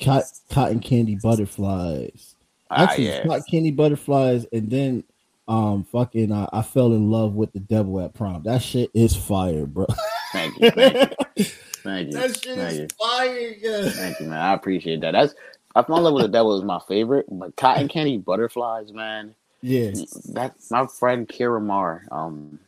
[0.00, 2.34] cot, cotton candy butterflies.
[2.70, 5.04] Ah, Actually, yeah, cotton candy butterflies, and then
[5.46, 8.42] um, fucking uh, I fell in love with the devil at prom.
[8.44, 9.86] That shit is fire, bro.
[10.32, 12.88] thank you, thank you, thank you, that shit thank you.
[12.98, 13.54] fire.
[13.60, 13.90] Yeah.
[13.90, 14.40] Thank you, man.
[14.40, 15.12] I appreciate that.
[15.12, 15.34] That's
[15.74, 19.34] I fell in love with the devil is my favorite, but cotton candy butterflies, man.
[19.64, 19.92] Yeah.
[20.34, 22.60] That my friend Kira Marr, um,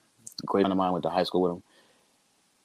[0.46, 1.64] great friend of mine went to high school with him.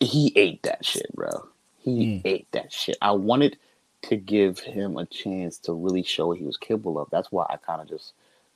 [0.02, 1.50] He ate that shit, bro.
[1.80, 2.22] He Mm.
[2.26, 2.98] ate that shit.
[3.02, 3.58] I wanted
[4.04, 7.10] to give him a chance to really show what he was capable of.
[7.12, 8.13] That's why I kind of just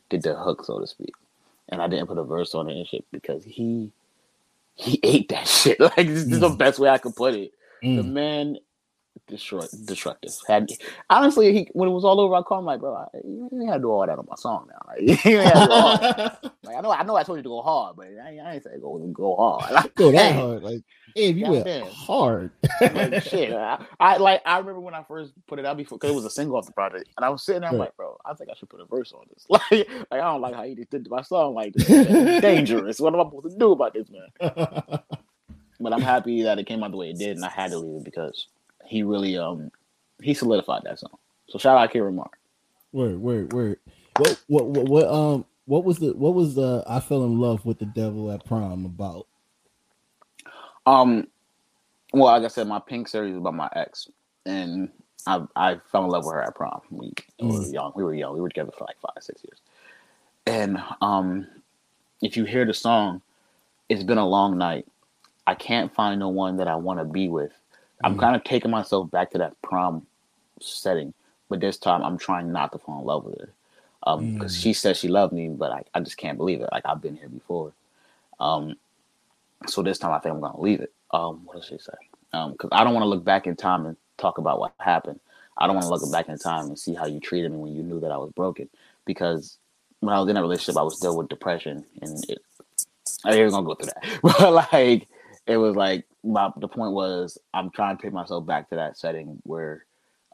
[0.09, 1.13] did the hook, so to speak,
[1.69, 3.91] and I didn't put a verse on it and shit because he
[4.75, 5.79] he ate that shit.
[5.79, 6.57] Like this is the Mm.
[6.57, 7.53] best way I could put it.
[7.95, 8.13] The Mm.
[8.13, 8.57] man
[9.27, 10.31] destroyed destructive.
[10.47, 10.69] Had
[11.09, 13.67] honestly, he when it was all over, I called him like, bro, I, you ain't
[13.67, 14.79] gotta do all that on my song now.
[14.87, 16.51] Like, you ain't gotta do all.
[16.65, 18.53] Like, I know, I know, I told you to go hard, but I, ain't- I
[18.55, 19.71] ain't say go go hard.
[19.71, 20.81] Like, Go that hard, like,
[21.13, 21.85] hey, you went Goddamn.
[21.91, 22.49] hard.
[22.81, 23.53] like, shit.
[23.53, 24.41] I, I like.
[24.47, 26.65] I remember when I first put it out before because it was a single off
[26.65, 27.69] the project, and I was sitting there.
[27.69, 27.81] I'm Right.
[27.85, 29.45] like, bro, I think I should put a verse on this.
[29.49, 31.85] Like, like I don't like how you just did my song like this.
[32.41, 32.99] Dangerous.
[32.99, 34.27] What am I supposed to do about this, man?
[35.79, 37.77] But I'm happy that it came out the way it did, and I had to
[37.77, 38.47] leave it because
[38.87, 39.71] he really um
[40.21, 41.17] he solidified that song.
[41.49, 42.37] So shout out to Kira Mark.
[42.93, 43.79] word, word, word.
[44.17, 47.65] What, what, what, what, um, what was the, what was the, I fell in love
[47.65, 49.27] with the devil at prom about?
[50.85, 51.27] Um,
[52.13, 54.09] well, like I said, my Pink series is about my ex,
[54.45, 54.89] and
[55.27, 56.81] I I fell in love with her at prom.
[56.91, 57.73] We, we were Mm.
[57.73, 57.93] young.
[57.95, 58.33] We were young.
[58.35, 59.59] We were together for like five, six years.
[60.47, 61.47] And um,
[62.21, 63.21] if you hear the song,
[63.89, 64.87] it's been a long night.
[65.47, 67.53] I can't find no one that I want to be with.
[68.03, 68.19] I'm Mhm.
[68.19, 70.05] kind of taking myself back to that prom
[70.61, 71.13] setting,
[71.49, 73.53] but this time I'm trying not to fall in love with her.
[74.05, 74.61] Um, because Mm.
[74.61, 76.69] she said she loved me, but I, I just can't believe it.
[76.71, 77.73] Like I've been here before.
[78.39, 78.75] Um,
[79.67, 80.93] so this time I think I'm gonna leave it.
[81.11, 81.93] Um, what does she say?
[82.33, 85.19] Um, because I don't want to look back in time and talk about what happened.
[85.57, 87.75] I don't want to look back in time and see how you treated me when
[87.75, 88.69] you knew that I was broken.
[89.05, 89.57] because
[90.01, 92.39] when I was in a relationship, I was still with depression, and it,
[93.25, 94.05] I ain't gonna go through that.
[94.23, 95.07] But like,
[95.47, 98.97] it was like my the point was I'm trying to take myself back to that
[98.97, 99.85] setting where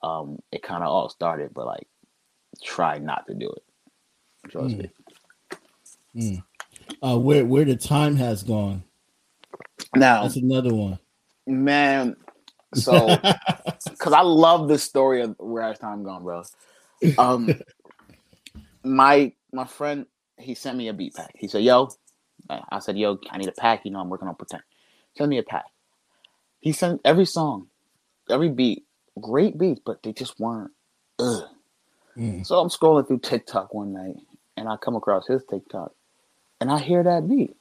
[0.03, 1.87] um it kind of all started, but like
[2.63, 3.63] try not to do it.
[4.51, 4.69] So to Mm.
[4.69, 4.91] speak.
[6.15, 6.43] Mm.
[7.03, 8.83] Uh, where where the time has gone.
[9.95, 10.99] Now, That's another one.
[11.47, 12.15] man,
[12.73, 13.25] so
[13.89, 16.43] because I love the story of where has time gone, bro.
[17.17, 17.55] Um,
[18.83, 20.05] my my friend
[20.39, 21.31] he sent me a beat pack.
[21.35, 21.89] He said, "Yo,"
[22.49, 23.85] I I said, "Yo, I need a pack.
[23.85, 24.63] You know, I'm working on pretend.
[25.17, 25.65] Send me a pack."
[26.59, 27.67] He sent every song,
[28.29, 28.85] every beat,
[29.19, 30.71] great beats, but they just weren't.
[31.19, 31.43] Ugh.
[32.17, 32.45] Mm.
[32.45, 34.15] So I'm scrolling through TikTok one night,
[34.57, 35.93] and I come across his TikTok,
[36.59, 37.55] and I hear that beat.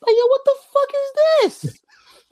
[0.00, 1.80] Like, yo, what the fuck is this?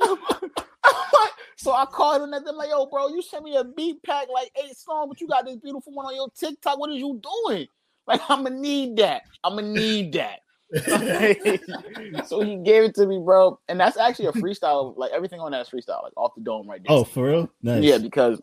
[1.61, 4.29] So I called him and I'm like, yo, bro, you sent me a beat pack,
[4.33, 6.79] like eight songs, but you got this beautiful one on your TikTok.
[6.79, 7.69] What is you doing?
[8.07, 9.25] Like, I'm gonna need that.
[9.45, 10.41] I'm gonna need that.
[12.27, 13.59] so he gave it to me, bro.
[13.69, 14.97] And that's actually a freestyle.
[14.97, 16.97] Like everything on that is freestyle, like off the dome right there.
[16.97, 17.51] oh, for real?
[17.63, 17.83] Nice.
[17.83, 18.41] Yeah, because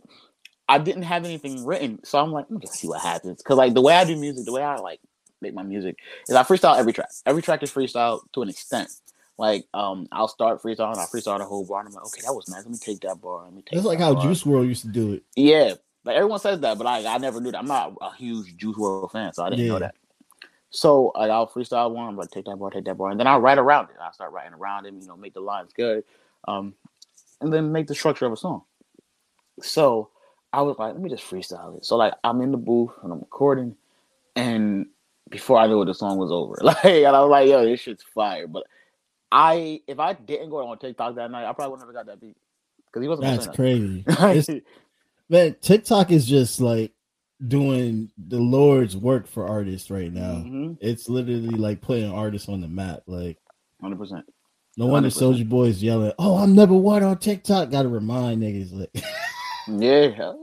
[0.68, 3.38] I didn't have anything written, so I'm like, let me just see what happens.
[3.38, 5.00] Because like the way I do music, the way I like
[5.42, 7.10] make my music is I freestyle every track.
[7.26, 8.90] Every track is freestyle to an extent.
[9.38, 12.34] Like um, I'll start freestyling, I'll freestyle the whole bar, and I'm like, okay, that
[12.34, 12.64] was nice.
[12.64, 13.44] Let me take that bar.
[13.44, 13.74] Let me take.
[13.74, 14.24] That's like how bar.
[14.24, 15.24] Juice WRLD used to do it.
[15.36, 17.60] Yeah, like everyone says that, but I I never knew that.
[17.60, 19.96] I'm not a huge Juice WRLD fan, so I didn't know that.
[20.70, 22.08] So like, I'll freestyle one.
[22.08, 23.96] I'm like, take that bar, take that bar, and then I'll write around it.
[24.02, 24.94] I start writing around it.
[24.94, 26.04] You know, make the lines good,
[26.48, 26.74] um,
[27.42, 28.64] and then make the structure of a song.
[29.62, 30.10] So
[30.54, 31.86] I was like, let me just freestyle it.
[31.86, 33.76] So like, I'm in the booth and I'm recording,
[34.36, 34.88] and
[35.30, 36.56] before I knew it, the song was over.
[36.62, 38.48] Like, and I was like, yo, this shit's fire.
[38.48, 38.64] But
[39.32, 42.22] I, if I didn't go on TikTok that night, I probably wouldn't have got that
[42.22, 42.38] beat
[42.86, 43.28] because he wasn't.
[43.28, 44.04] That's crazy.
[44.10, 44.64] crazy.
[45.30, 46.94] Man, TikTok is just like
[47.46, 50.36] doing the Lord's work for artists right now.
[50.36, 50.74] Mm-hmm.
[50.82, 53.02] It's literally like putting artists on the map.
[53.08, 53.38] Like
[53.82, 54.26] Hundred percent.
[54.78, 55.46] no wonder 100%.
[55.48, 58.90] Soulja yelling, "Oh, I'm number one on TikTok." Got to remind niggas like
[59.68, 60.34] Yeah.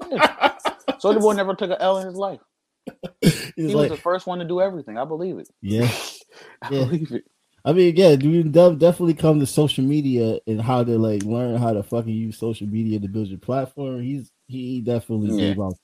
[1.01, 2.41] Soulja Boy never took an L in his life.
[3.23, 4.99] it's He like was the first one to do everything.
[4.99, 5.49] I believe it.
[5.63, 5.91] yeah.
[6.63, 6.85] I Yeah.
[6.85, 7.25] believe it.
[7.67, 11.73] I mean, yeah, you definitely come to social media and how to like learn how
[11.73, 14.03] to fucking use social media to build your platform.
[14.03, 15.49] He's he definitely Yeah.
[15.55, 15.75] gave out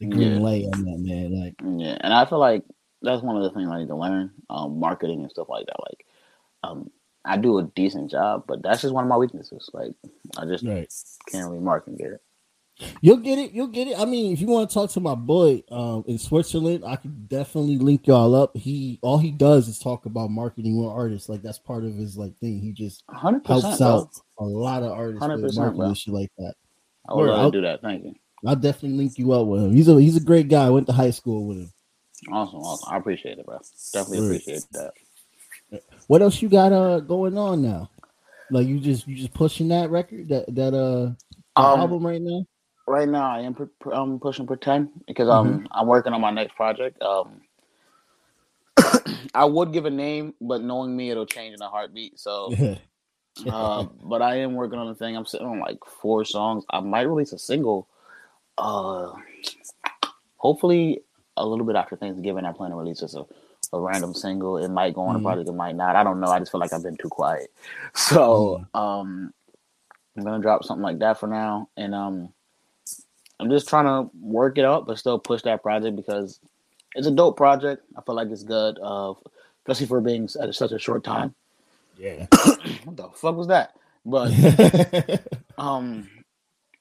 [0.00, 0.38] the green Yeah.
[0.40, 1.40] light on that man.
[1.40, 2.64] Like, Yeah, and I feel like
[3.02, 5.80] that's one of the things I need to learn, um, marketing and stuff like that.
[5.80, 6.06] Like,
[6.62, 6.90] um,
[7.24, 9.68] I do a decent job, but that's just one of my weaknesses.
[9.72, 9.92] Like,
[10.38, 10.90] I just right.
[11.28, 12.22] can't really market and get it.
[13.02, 13.52] You'll get it.
[13.52, 13.98] You'll get it.
[13.98, 17.28] I mean, if you want to talk to my boy um, in Switzerland, I could
[17.28, 18.56] definitely link y'all up.
[18.56, 21.28] He all he does is talk about marketing with artists.
[21.28, 22.58] Like that's part of his like thing.
[22.58, 24.08] He just helps percent, out
[24.38, 24.46] bro.
[24.46, 25.92] a lot of artists 100%, marketing bro.
[25.94, 26.54] shit like that.
[27.06, 27.82] I would Word, love I'll- to do that.
[27.82, 28.14] Thank you.
[28.46, 29.72] I'll definitely link you up with him.
[29.74, 30.66] He's a he's a great guy.
[30.66, 31.72] I went to high school with him.
[32.32, 32.92] Awesome, awesome.
[32.92, 33.58] I appreciate it, bro.
[33.92, 34.92] Definitely appreciate that.
[36.08, 37.90] What else you got uh going on now?
[38.50, 41.12] Like you just you just pushing that record that that uh
[41.56, 42.44] that Um, album right now?
[42.86, 46.30] right now I am pr- pr- um, pushing pretend because um I'm working on my
[46.32, 47.02] next project.
[47.02, 47.42] Um,
[49.34, 52.18] I would give a name, but knowing me, it'll change in a heartbeat.
[52.20, 52.56] So,
[53.48, 55.16] uh, but I am working on the thing.
[55.16, 56.64] I'm sitting on like four songs.
[56.70, 57.88] I might release a single.
[58.58, 59.12] Uh,
[60.36, 61.00] hopefully
[61.36, 62.44] a little bit after Thanksgiving.
[62.44, 63.24] I plan to release just a,
[63.72, 64.58] a random single.
[64.58, 65.20] It might go on Mhm.
[65.20, 65.96] a project, it might not.
[65.96, 66.28] I don't know.
[66.28, 67.50] I just feel like I've been too quiet.
[67.94, 69.32] So, um,
[70.16, 72.32] I'm gonna drop something like that for now, and um,
[73.38, 76.40] I'm just trying to work it out, but still push that project because
[76.94, 77.82] it's a dope project.
[77.96, 79.14] I feel like it's good, uh,
[79.64, 81.34] especially for being at such a short time.
[81.96, 82.26] yeah.
[82.84, 83.74] What the fuck was that?
[84.04, 84.32] But
[85.58, 86.08] um,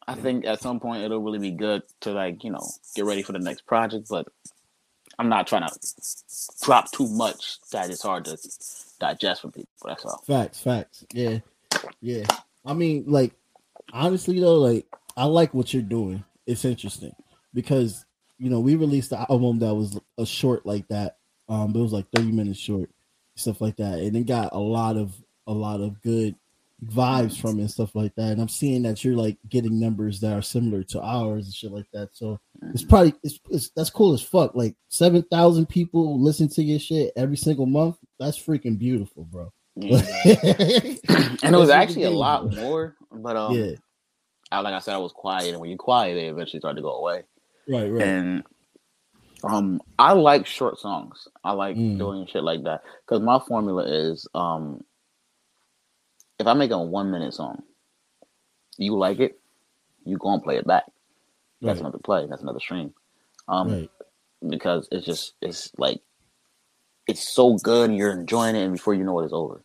[0.10, 3.22] I think at some point it'll really be good to like you know get ready
[3.22, 4.08] for the next project.
[4.10, 4.28] But
[5.20, 5.80] I'm not trying to
[6.64, 8.38] drop too much that it's hard to
[9.00, 9.70] digest for people.
[9.86, 10.24] That's all.
[10.26, 11.06] Facts, facts.
[11.14, 11.40] Yeah.
[12.02, 12.26] Yeah.
[12.66, 13.34] I mean, like,
[13.94, 16.24] honestly though, like I like what you're doing.
[16.48, 17.14] It's interesting
[17.54, 18.06] because
[18.40, 21.18] you know, we released the album that was a short like that.
[21.50, 22.90] Um, it was like 30 minutes short,
[23.36, 24.00] stuff like that.
[24.00, 25.14] And it got a lot of
[25.46, 26.36] a lot of good
[26.86, 28.32] vibes from it and stuff like that.
[28.32, 31.72] And I'm seeing that you're like getting numbers that are similar to ours and shit
[31.72, 32.10] like that.
[32.14, 32.40] So
[32.74, 34.56] it's probably it's, it's that's cool as fuck.
[34.56, 37.98] Like seven thousand people listen to your shit every single month.
[38.20, 39.52] That's freaking beautiful, bro.
[39.76, 40.02] Yeah.
[40.26, 41.00] and
[41.44, 43.72] and it was actually a lot more, but um, Yeah,
[44.52, 46.82] I, like I said, I was quiet, and when you're quiet, they eventually start to
[46.82, 47.24] go away.
[47.68, 48.02] right, right.
[48.02, 48.44] And
[49.44, 51.28] um, I like short songs.
[51.44, 51.98] I like Mm.
[51.98, 54.84] doing shit like that because my formula is um,
[56.40, 57.64] if I make a one minute song,
[58.78, 59.40] you like it,
[60.06, 60.86] you go and play it back.
[61.62, 61.82] That's Right.
[61.82, 62.26] another play.
[62.28, 62.94] That's another stream.
[63.48, 63.92] Um, right.
[64.48, 66.02] because it's just it's like
[67.08, 69.64] it's so good and you're enjoying it, and before you know it, it's over.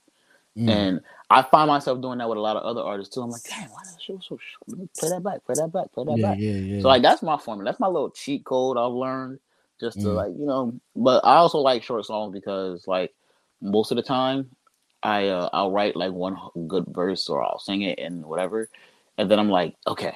[0.57, 0.69] Mm.
[0.71, 3.21] And I find myself doing that with a lot of other artists too.
[3.21, 4.89] I'm like, damn, why that show so short?
[4.99, 6.39] Play that back, play that back, play that yeah, back.
[6.39, 6.81] yeah, yeah.
[6.81, 7.71] So like that's my formula.
[7.71, 9.39] That's my little cheat code I've learned
[9.81, 10.15] just to Mm.
[10.15, 10.75] like you know.
[10.97, 13.13] But I also like short songs because like
[13.61, 14.51] most of the time
[15.05, 16.37] I uh, I'll write like one
[16.67, 18.69] good verse or I'll sing it and whatever,
[19.19, 20.15] and then I'm like okay.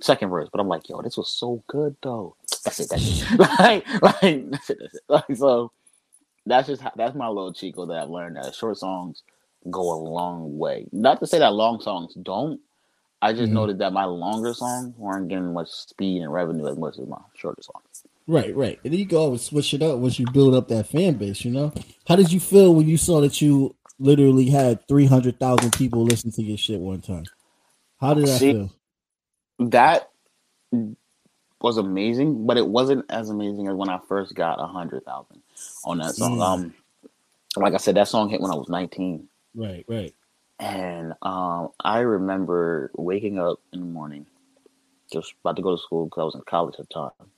[0.00, 2.36] Second verse, but I'm like, yo, this was so good though.
[2.64, 2.88] That's it.
[2.90, 3.38] That's it.
[3.58, 4.78] like, like, that's it.
[4.80, 5.02] That's it.
[5.08, 5.72] Like, so
[6.46, 9.24] that's just how, that's my little chico that I've learned that short songs
[9.68, 10.86] go a long way.
[10.92, 12.60] Not to say that long songs don't.
[13.20, 13.54] I just Mhm.
[13.54, 17.18] noted that my longer songs weren't getting much speed and revenue as much as my
[17.34, 18.04] shorter songs.
[18.28, 18.78] Right, right.
[18.84, 21.44] And then you go and switch it up once you build up that fan base,
[21.44, 21.72] you know?
[22.06, 26.42] How did you feel when you saw that you literally had 300,000 people listen to
[26.42, 27.24] your shit one time?
[28.00, 28.72] How did that See, feel?
[29.58, 30.10] That
[31.60, 35.42] was amazing, but it wasn't as amazing as when I first got a hundred thousand
[35.84, 36.38] on that song.
[36.38, 36.42] Mm.
[36.42, 36.74] Um,
[37.56, 39.28] like I said, that song hit when I was nineteen.
[39.54, 40.14] Right, right.
[40.58, 44.26] And um, I remember waking up in the morning,
[45.12, 47.28] just about to go to school because I was in college at the time.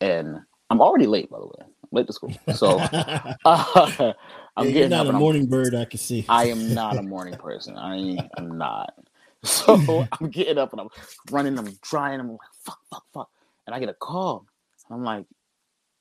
[0.00, 1.52] And I'm already late, by the way.
[1.60, 2.32] I'm late to school.
[2.54, 2.78] So
[3.44, 4.12] uh,
[4.56, 6.26] I'm Yeah, you're getting not up a and I'm- morning bird, I can see.
[6.28, 7.76] I am not a morning person.
[7.76, 8.94] I am not.
[9.44, 10.88] So I'm getting up and I'm
[11.30, 13.30] running, I'm trying, I'm like, fuck, fuck, fuck.
[13.66, 14.46] And I get a call.
[14.90, 15.26] I'm like,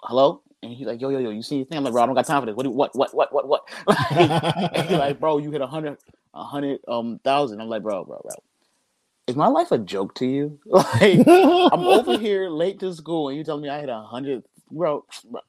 [0.03, 0.43] hello?
[0.63, 1.77] And he's like, yo, yo, yo, you see anything?
[1.77, 2.55] I'm like, bro, I don't got time for this.
[2.55, 3.63] What, do- what, what, what, what, what?
[4.75, 5.97] and he's like, bro, you hit a hundred,
[6.33, 7.61] a hundred um thousand.
[7.61, 8.43] I'm like, bro, bro, bro.
[9.27, 10.59] Is my life a joke to you?
[10.67, 11.25] Like,
[11.71, 15.05] I'm over here late to school and you telling me I hit a hundred, bro,
[15.31, 15.41] bro.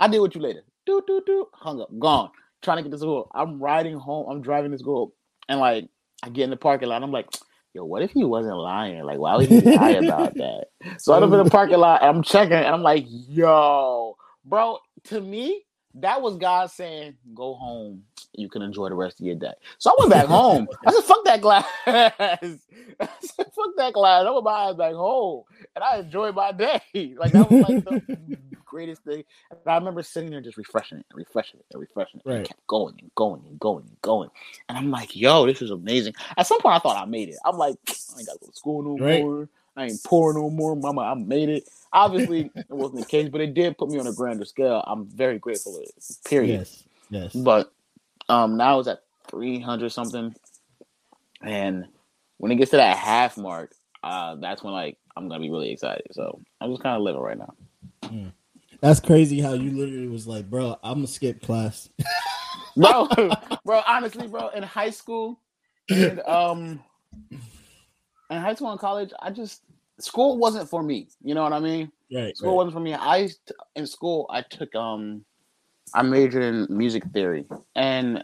[0.00, 0.64] I deal with you later.
[0.88, 1.46] Do, do, do.
[1.52, 2.30] Hung up, gone.
[2.62, 3.30] Trying to get this school.
[3.34, 4.26] I'm riding home.
[4.30, 5.12] I'm driving this school,
[5.46, 5.86] and like
[6.22, 7.02] I get in the parking lot.
[7.02, 7.28] I'm like,
[7.74, 9.04] yo, what if he wasn't lying?
[9.04, 10.68] Like, why would he lie about that?
[10.96, 12.00] So I'm in the parking lot.
[12.00, 14.78] And I'm checking, and I'm like, yo, bro.
[15.04, 18.04] To me, that was God saying, go home.
[18.32, 19.52] You can enjoy the rest of your day.
[19.76, 20.68] So I went back home.
[20.86, 21.66] I said, fuck that glass.
[21.86, 24.24] I said, fuck that glass.
[24.26, 25.42] I went my ass back home,
[25.76, 26.80] and I enjoyed my day.
[26.94, 29.24] Like that was like the greatest thing.
[29.50, 32.26] And I remember sitting there just refreshing it, and refreshing it, and refreshing it.
[32.30, 32.44] And Right.
[32.44, 34.30] it kept going and going and going and going.
[34.68, 36.14] And I'm like, yo, this is amazing.
[36.36, 37.38] At some point, I thought I made it.
[37.44, 37.76] I'm like,
[38.14, 39.20] I ain't got to go to school no Right.
[39.20, 39.48] more.
[39.76, 40.76] I ain't poor no more.
[40.76, 41.68] Mama, I made it.
[41.92, 44.84] Obviously, it wasn't the case, but it did put me on a grander scale.
[44.86, 45.94] I'm very grateful of it.
[46.24, 46.60] Period.
[46.60, 47.32] yes, yes.
[47.34, 47.72] But
[48.28, 50.34] um now it's at 300 something.
[51.42, 51.86] And
[52.38, 55.70] when it gets to that half mark, uh that's when like I'm gonna be really
[55.72, 56.08] excited.
[56.12, 57.54] So I'm just kind of living right now.
[58.80, 61.88] That's crazy how you literally was like, bro, I'm gonna skip class.
[62.76, 63.08] bro,
[63.64, 65.40] bro, honestly, bro, in high school
[65.90, 66.80] and um
[68.30, 69.62] in high school and college, I just
[69.98, 71.08] school wasn't for me.
[71.22, 71.90] You know what I mean?
[72.12, 72.56] right, School right.
[72.56, 72.94] wasn't for me.
[72.94, 73.28] I
[73.74, 75.24] in school I took um
[75.94, 78.22] I majored in music theory and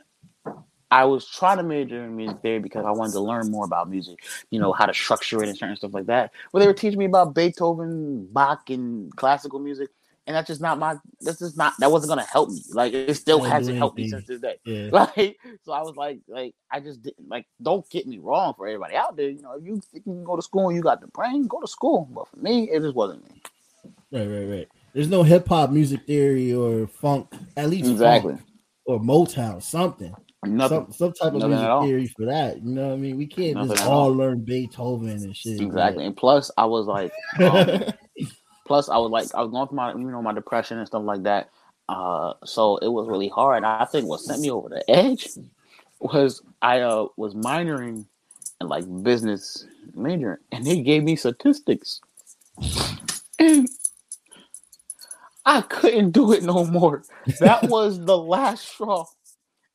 [0.91, 3.91] I was trying to major in music theory because I wanted to learn more about
[3.91, 6.31] music, you know, how to structure it and certain stuff like that.
[6.53, 9.91] Well, they were teaching me about Beethoven, Bach, and classical music,
[10.27, 10.97] and that's just not my.
[11.21, 11.75] That's just not.
[11.79, 12.63] That wasn't gonna help me.
[12.73, 14.57] Like it still hasn't helped me since this day.
[14.65, 14.89] Yeah.
[14.93, 17.47] Like so, I was like, like I just didn't like.
[17.63, 19.29] Don't get me wrong for everybody out there.
[19.29, 21.47] You know, if you think you can go to school and you got the brain,
[21.47, 22.09] go to school.
[22.11, 23.43] But for me, it just wasn't me.
[24.13, 24.69] Right, right, right.
[24.95, 28.37] There's no hip hop music theory or funk, at least Exactly.
[28.87, 30.15] or Motown, something.
[30.47, 30.87] Nothing.
[30.93, 32.63] Some some type of Nothing music theory for that.
[32.63, 33.17] You know what I mean?
[33.17, 34.15] We can't Nothing just all all.
[34.15, 35.61] learn Beethoven and shit.
[35.61, 36.05] Exactly.
[36.07, 37.83] And plus, I was like, um,
[38.65, 41.05] plus I was like, I was going through my, you know, my depression and stuff
[41.05, 41.51] like that.
[41.89, 43.65] Uh, so it was really hard.
[43.65, 45.29] I think what sent me over the edge
[46.01, 48.07] was I uh was minoring
[48.61, 52.01] in like business major, and they gave me statistics,
[53.39, 53.69] and
[55.47, 57.05] I couldn't do it no more.
[57.41, 59.07] That was the last straw,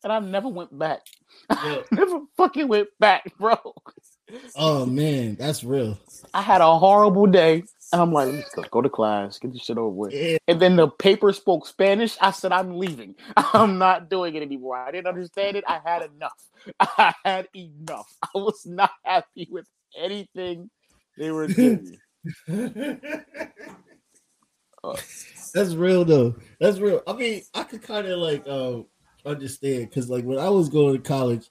[0.03, 1.01] and I never went back.
[1.49, 3.57] I never fucking went back, bro.
[4.55, 5.97] Oh man, that's real.
[6.33, 9.77] I had a horrible day, and I'm like, let's go, to class, get this shit
[9.77, 10.13] over with.
[10.13, 10.37] Yeah.
[10.47, 12.17] And then the paper spoke Spanish.
[12.21, 13.15] I said, I'm leaving.
[13.37, 14.77] I'm not doing it anymore.
[14.77, 15.63] I didn't understand it.
[15.67, 16.43] I had enough.
[16.79, 18.07] I had enough.
[18.23, 19.65] I was not happy with
[19.97, 20.69] anything
[21.17, 21.97] they were doing.
[24.81, 24.95] Uh,
[25.53, 26.35] That's real though.
[26.59, 27.01] That's real.
[27.05, 28.85] I mean, I could kind of like um
[29.25, 31.49] understand because like when I was going to college,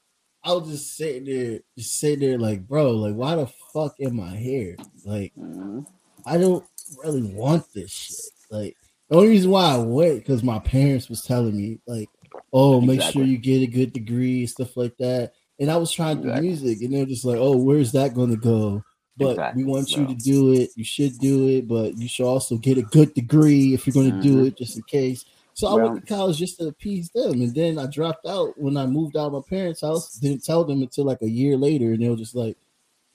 [0.48, 4.18] I was just sitting there, just sitting there like, bro, like why the fuck am
[4.18, 4.76] I here?
[5.04, 5.84] Like mhm.
[6.26, 6.64] I don't
[7.04, 8.30] really want this shit.
[8.50, 8.76] Like
[9.10, 12.08] the only reason why I went because my parents was telling me like,
[12.54, 13.22] oh, make Exactly.
[13.22, 15.32] sure you get a good degree stuff like that.
[15.60, 18.30] And I was trying to do music, and they're just like, oh, where's that going
[18.30, 18.82] to go?
[19.18, 20.70] but Exactly, we want you to do it.
[20.76, 24.12] You should do it, but you should also get a good degree if you're going
[24.12, 24.46] to do Mhm.
[24.46, 25.24] it, just in case.
[25.58, 28.76] So I went to college just to appease them, and then I dropped out when
[28.76, 30.14] I moved out of my parents' house.
[30.14, 32.56] Didn't tell them until like a year later, and they were just like,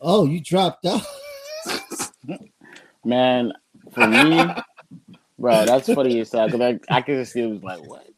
[0.01, 1.05] "Oh, you dropped out."
[3.05, 3.53] Man,
[3.93, 4.43] for me,
[5.39, 6.49] bro, that's funny as hell.
[6.49, 8.09] Cause I, I can just see it was like, what?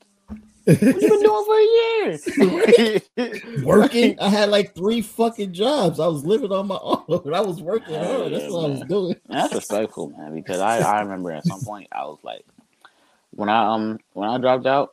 [0.64, 3.62] What you been doing for a year?
[3.64, 4.20] working.
[4.20, 6.00] I had like three fucking jobs.
[6.00, 8.34] I was living on my own, I was working hard.
[8.34, 9.16] That's what I was doing.
[9.30, 10.34] That's respectful, man.
[10.34, 12.44] Because I, I remember at some point I was like,
[13.36, 14.92] when I um when I dropped out,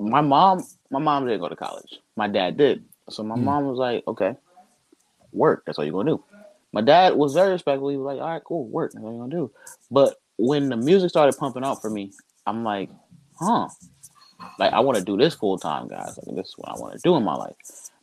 [0.00, 2.00] my mom my mom didn't go to college.
[2.16, 2.84] My dad did.
[3.10, 3.44] So my Hmm.
[3.44, 4.36] mom was like, okay,
[5.32, 5.64] work.
[5.66, 6.24] That's all you're gonna do.
[6.72, 7.88] My dad was very respectful.
[7.90, 8.92] He was like, all right, cool, work.
[8.92, 9.52] That's all you're gonna do.
[9.90, 12.12] But when the music started pumping out for me,
[12.46, 12.90] I'm like,
[13.38, 13.68] huh.
[14.58, 16.18] Like I want to do this full time, guys.
[16.26, 17.56] Like this is what I want to do in my life.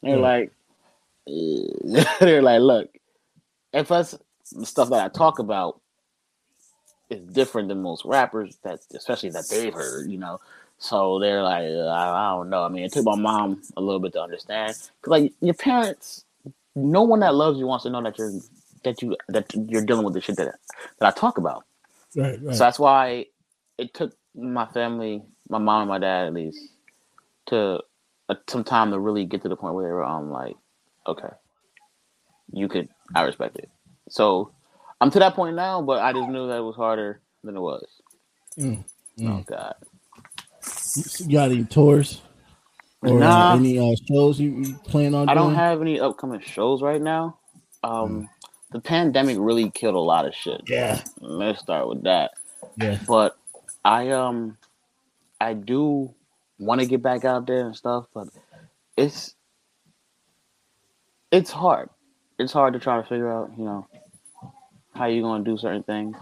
[0.03, 0.19] And they're Yeah.
[0.19, 0.53] like,
[2.21, 2.89] they're like, look,
[3.73, 4.15] if us
[4.53, 5.81] the stuff that I talk about
[7.13, 10.39] is different than most rappers that, especially that they've heard, you know.
[10.79, 12.63] So they're like, I, I don't know.
[12.63, 16.25] I mean, it took my mom a little bit to understand, cause like your parents,
[16.75, 18.33] no one that loves you wants to know that you're
[18.83, 20.55] that you that you're dealing with the shit that
[20.99, 21.65] that I talk about.
[22.15, 22.55] Right, right.
[22.55, 23.27] So that's why
[23.77, 26.59] it took my family, my mom and my dad at least,
[27.47, 27.81] to
[28.29, 30.55] uh, some time to really get to the point where they were um like,
[31.07, 31.29] okay,
[32.51, 33.69] you could, I respect it.
[34.09, 34.51] So
[35.03, 37.59] I'm to that point now, but I just knew that it was harder than it
[37.59, 37.85] was.
[38.57, 38.85] Mm,
[39.25, 39.45] Oh mm.
[39.45, 39.75] God,
[41.19, 42.21] You got any tours
[43.01, 43.55] or Nah.
[43.55, 45.27] any uh, shows you, you plan on?
[45.27, 47.37] Doing I don't have any upcoming shows right now.
[47.83, 48.29] Um,
[48.71, 50.61] the pandemic really killed a lot of shit.
[50.67, 52.31] Yeah, Let's start with that.
[52.77, 52.99] yeah.
[53.07, 53.37] but
[53.83, 54.57] I um
[55.41, 56.15] I do
[56.59, 58.29] want to get back out there and stuff, but
[58.95, 59.35] it's
[61.31, 61.89] it's hard.
[62.39, 63.87] It's hard to try to figure out, you know,
[64.95, 66.15] how you gonna do certain things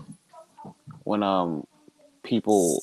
[1.04, 1.66] when um
[2.24, 2.82] people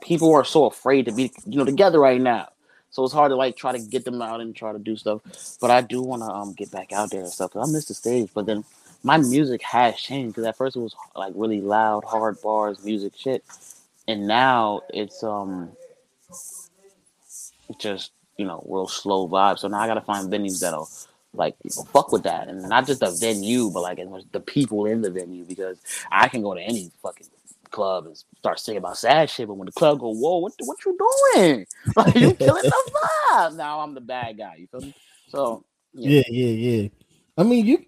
[0.00, 2.48] people are so afraid to be you know together right now.
[2.90, 5.22] So it's hard to like try to get them out and try to do stuff.
[5.60, 7.56] But I do want to um get back out there and stuff.
[7.56, 8.64] I miss the stage, but then
[9.02, 13.14] my music has changed because at first it was like really loud, hard bars, music
[13.16, 13.44] shit,
[14.06, 15.72] and now it's um
[17.78, 19.58] just you know real slow vibe.
[19.58, 20.88] So now I gotta find venues that'll
[21.34, 21.56] like
[21.92, 23.98] fuck with that, and not just the venue, but like
[24.32, 25.80] the people in the venue because
[26.10, 27.28] I can go to any fucking
[27.70, 30.78] club and start singing about sad shit, but when the club go, whoa, what what
[30.84, 30.96] you
[31.34, 31.66] doing?
[31.96, 32.92] Like you killing the
[33.32, 33.56] vibe.
[33.56, 34.56] Now I'm the bad guy.
[34.58, 34.94] You feel me?
[35.28, 36.88] So Yeah, yeah, yeah.
[37.38, 37.84] I mean, you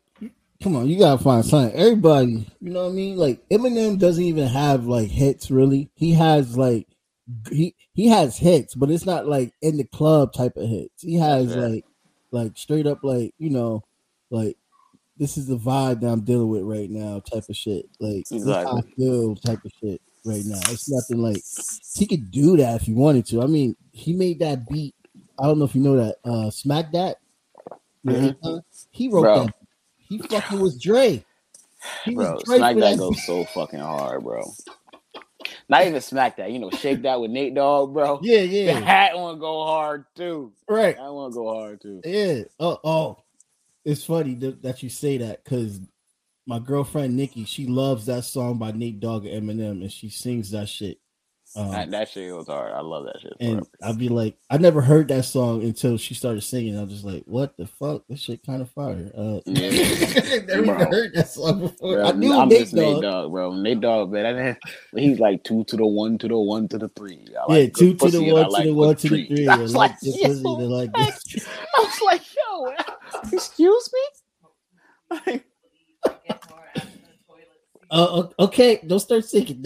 [0.63, 1.77] come on, you gotta find something.
[1.79, 3.17] Everybody, you know what I mean?
[3.17, 5.91] Like Eminem doesn't even have like hits really.
[5.95, 6.87] He has like
[7.51, 11.03] he he has hits, but it's not like in the club type of hits.
[11.03, 11.57] He has Yeah.
[11.57, 11.85] like
[12.35, 13.83] like straight up like you know
[14.31, 14.57] like
[15.17, 17.87] this is the vibe that I'm dealing with right now type of shit.
[18.01, 18.95] Like how I Exactly.
[18.97, 20.59] feel type of shit right now.
[20.71, 21.41] It's nothing like
[21.97, 23.41] he could do that if he wanted to.
[23.41, 24.95] I mean, he made that beat.
[25.39, 26.17] I don't know if you know that.
[26.25, 27.19] Uh Smack That.
[28.05, 28.35] Mhm.
[28.43, 28.63] Akon.
[28.91, 29.45] He wrote Bro.
[29.47, 29.55] that.
[29.99, 31.25] He fucking was Dre.
[32.05, 34.43] He bro, was Dre smack that that goes so fucking hard, bro.
[35.69, 38.21] Not even smack that, you know, shake that with Nate Dogg, bro.
[38.23, 38.81] Yeah, yeah.
[38.81, 40.53] That one go hard too.
[40.69, 40.97] right.
[40.97, 42.01] That one go hard too.
[42.05, 42.43] Yeah.
[42.61, 43.19] Oh, oh.
[43.85, 45.81] It's funny that, that you say that because
[46.47, 50.51] my girlfriend Nikki, she loves that song by Nate Dogg and Eminem, and she sings
[50.51, 50.99] that shit.
[51.57, 52.73] Um, That, that shit was hard.
[52.73, 53.33] I love that shit.
[53.41, 53.65] and.
[53.83, 56.77] I'd be like, I never heard that song until she started singing.
[56.79, 58.03] I was just like, what the fuck?
[58.09, 59.11] This shit kind of fire.
[59.17, 59.71] Uh, Yeah.
[60.49, 60.75] never Bro.
[60.91, 61.97] heard that song before.
[61.97, 63.03] Bro, I knew I'm Nate just Nate Dogg.
[63.03, 63.53] Dogg, bro.
[63.55, 64.57] Nate Dogg, man.
[64.97, 67.27] He's like two to the one to the one to the three.
[67.29, 69.49] I Yeah, like two to the one to like the one to the three.
[69.49, 71.47] I was like like, the yo, pussy like this.
[71.77, 72.73] I was like, yo,
[73.33, 74.01] excuse me.
[75.27, 75.45] Like,
[77.91, 79.63] Uh, okay, don't start singing.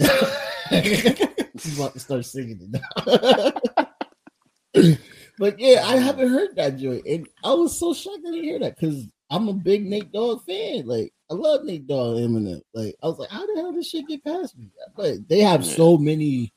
[1.61, 3.85] She's about to start singing it now.
[5.39, 8.59] but yeah, I haven't heard that joint, and I was so shocked I didn't hear
[8.59, 10.85] that because I'm a big Nate Dogg fan.
[10.85, 12.61] Like, I love Nate Dogg Eminem.
[12.73, 14.69] Like, I was like, how the hell did this shit get past me?
[14.95, 16.53] But they have so many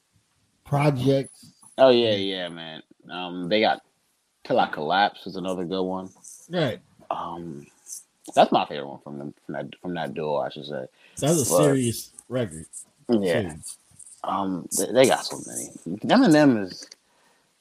[0.65, 1.53] projects.
[1.79, 2.83] oh yeah, yeah, man.
[3.11, 3.83] Um, they got
[4.45, 6.09] till I collapse is another good one.
[6.51, 6.81] Right.
[7.11, 7.67] Um,
[8.35, 10.87] that's my favorite one from them from that from that duo, I should say.
[11.19, 11.65] That's a Right.
[11.65, 12.67] serious record.
[13.09, 13.33] Yeah.
[13.33, 13.79] Serious.
[14.25, 15.71] Um, they, they got so many.
[16.05, 16.89] Eminem is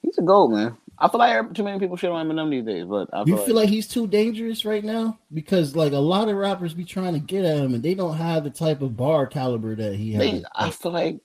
[0.01, 0.78] he's a gold man.
[0.97, 3.45] I feel like too many people shit on Eminem these days, but I You feel,
[3.45, 6.86] feel like, like he's too dangerous right now because like a lot of rappers be
[6.86, 9.95] trying to get at him and they don't have the type of bar caliber that
[9.95, 10.45] he they, has.
[10.55, 11.20] I feel like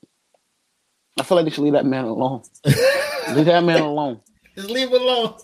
[1.19, 2.41] I feel like they should leave that man alone.
[2.65, 4.19] leave that man alone.
[4.55, 5.35] Just leave it alone.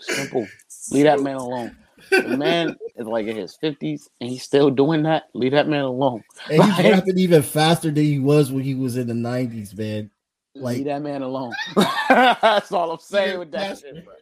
[0.00, 0.46] Simple.
[0.90, 1.76] Leave that man alone.
[2.12, 5.24] The man, is like in his fifties and he's still doing that.
[5.34, 6.22] Leave that man alone.
[6.50, 9.76] And he's Like- rapping even faster than he was when he was in the nineties,
[9.76, 10.10] man.
[10.54, 11.52] Like- Leave that man alone.
[12.08, 14.14] That's all I'm saying with that shit, bro.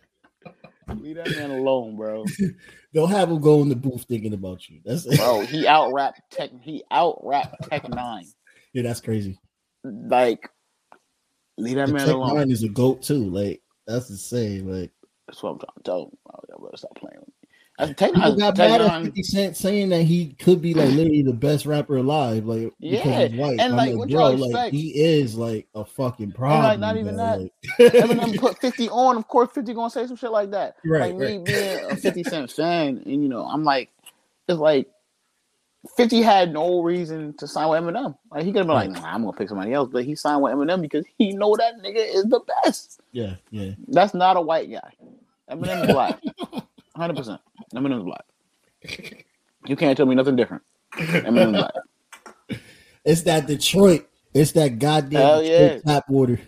[0.96, 2.24] Leave that man alone, bro.
[2.94, 4.80] Don't have him go in the booth thinking about you.
[4.84, 6.50] That's Bro, he out rapped Tech.
[6.62, 8.32] He out rapped Tech N9ne.
[8.72, 9.38] yeah, that's crazy.
[9.84, 10.48] Like,
[11.56, 12.36] leave that The man Tech alone.
[12.36, 13.30] Nine is a goat too.
[13.30, 14.68] Like that's insane.
[14.68, 14.90] Like
[15.28, 16.10] That's what I'm trying to tell him.
[16.32, 17.22] Oh, yeah, bro, stop playing
[17.80, 17.86] me.
[17.86, 21.22] That's Tech people got mad at 50 Cent saying that he could be like literally
[21.22, 22.46] the best rapper alive.
[22.46, 23.52] Like Yeah, because he's white.
[23.52, 24.72] and, I'm like, like, what bro, y'all like expect?
[24.74, 26.80] he is like a fucking problem.
[26.80, 27.24] not even bro.
[27.24, 27.40] that.
[27.40, 30.76] Like- Eminem put 50 on, of course 50 gonna say some shit like that.
[30.84, 31.44] Right, like me right.
[31.44, 33.90] being a 50 Cent fan, and you know, I'm like,
[34.48, 34.88] it's like
[35.96, 38.16] 50 had no reason to sign with Eminem.
[38.30, 40.42] Like he could have been like, nah, I'm gonna pick somebody else, but he signed
[40.42, 43.00] with Eminem because he know that nigga is the best.
[43.12, 43.72] yeah, yeah.
[43.88, 44.92] That's not a white guy.
[45.50, 46.20] Eminem's black.
[46.94, 47.40] 100 percent
[47.74, 48.24] Eminem's black.
[49.66, 50.62] You can't tell me nothing different.
[50.94, 52.60] Eminem's black.
[53.04, 54.06] It's that Detroit.
[54.32, 55.78] It's that goddamn Hell yeah.
[55.78, 56.38] tap water.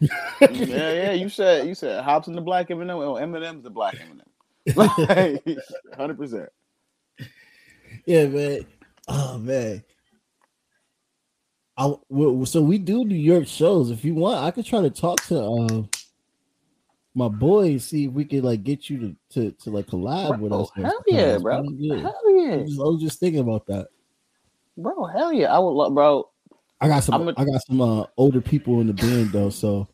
[0.41, 1.13] yeah, yeah.
[1.13, 3.03] You said you said Hopsin the black Eminem.
[3.03, 4.27] Oh, Eminem's the black Eminem.
[5.97, 6.49] Hundred percent.
[8.07, 8.67] yeah, man.
[9.09, 9.83] Oh man.
[11.77, 11.93] I
[12.45, 13.91] so we do New York shows.
[13.91, 15.83] If you want, I could try to talk to uh,
[17.15, 20.51] my boys, see if we could like get you to to, to like collab with
[20.51, 20.71] Bro, us.
[20.77, 21.63] hell yeah, bro.
[21.77, 22.01] Yeah.
[22.03, 23.89] Hell yeah, I was, I was just thinking about that.
[24.77, 25.05] bro.
[25.07, 25.55] Hell yeah.
[25.55, 26.29] I would love, bro.
[26.81, 27.29] I got some.
[27.29, 29.89] A- I got some uh, older people in the band though, so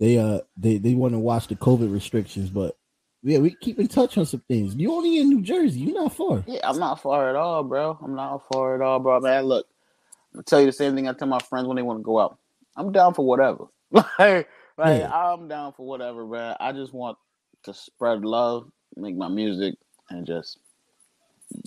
[0.00, 2.76] they uh they they want to watch the COVID restrictions, but
[3.22, 4.74] yeah, we keep in touch on some things.
[4.74, 5.80] You only in New Jersey.
[5.80, 6.44] You're not far.
[6.46, 7.98] Yeah, I'm not far at all, bro.
[8.02, 9.18] I'm not far at all, bro.
[9.20, 9.66] Man, look,
[10.34, 12.02] I'm gonna tell you the same thing I tell my friends when they want to
[12.04, 12.36] go out.
[12.76, 13.64] I'm down for whatever.
[14.18, 14.48] like,
[14.78, 15.10] like Yeah.
[15.12, 16.56] I'm down for whatever, man.
[16.60, 17.18] I just want
[17.64, 19.74] to spread love, make my music,
[20.10, 20.58] and just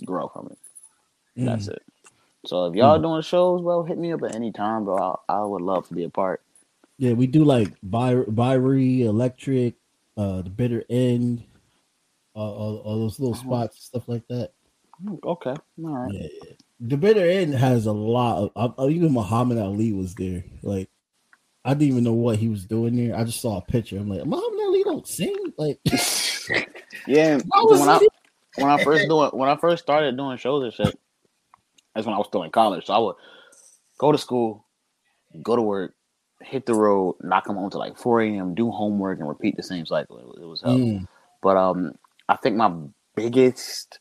[0.04, 0.58] grow from it.
[1.36, 1.72] That's Mm.
[1.72, 1.82] it.
[2.46, 5.18] So if y'all doing shows, bro, hit me up at any time, bro.
[5.28, 6.42] I, I would love to be a part.
[6.98, 9.74] Yeah, we do like By Bowery, Electric,
[10.16, 11.44] uh, the Bitter End,
[12.34, 13.44] uh, all, all those little Uh-huh.
[13.44, 14.52] spots, stuff like that.
[15.24, 16.12] Okay, all right.
[16.12, 16.52] Yeah, yeah.
[16.80, 18.74] The Bitter End has a lot of.
[18.78, 20.44] Uh, even Muhammad Ali was there.
[20.62, 20.88] Like,
[21.68, 23.14] I didn't even know what he was doing there.
[23.14, 23.98] I just saw a picture.
[23.98, 25.52] I'm like, Muhammad Ali don't sing.
[25.58, 25.78] Like,
[27.06, 28.00] Yeah, when I
[28.56, 30.98] when I first doing when I first started doing shows and shit,
[31.94, 32.86] that's when I was still in college.
[32.86, 33.16] So I would
[33.98, 34.64] go to school,
[35.42, 35.94] go to work,
[36.40, 39.62] hit the road, knock them home to like 4 a.m., do homework, and repeat the
[39.62, 40.18] same cycle.
[40.18, 40.74] It, was- it was hell.
[40.78, 41.06] mm,
[41.42, 41.92] But um,
[42.30, 42.72] I think my
[43.14, 43.98] biggest,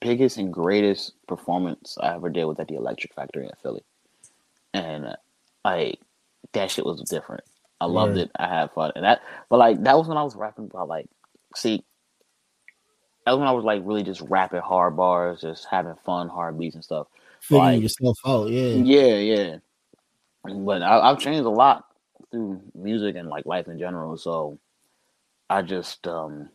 [0.00, 3.84] biggest and greatest performance I ever did was at the Electric Factory in Philly,
[4.74, 5.16] and uh,
[5.64, 6.00] like
[6.54, 7.44] that shit was different.
[7.80, 8.22] I loved Right.
[8.22, 8.30] it.
[8.38, 9.20] I had fun, and that.
[9.50, 11.06] But like that was when I was rapping about like,
[11.54, 11.84] see,
[13.26, 16.58] that was when I was like really just rapping hard bars, just having fun, hard
[16.58, 17.06] beats and stuff.
[17.40, 18.48] figuring Like- yourself out.
[18.48, 18.68] Yeah.
[18.74, 19.56] Yeah, yeah.
[20.44, 21.84] But I, I've changed a lot
[22.30, 24.16] through music and like life in general.
[24.16, 24.58] So
[25.50, 26.48] I just um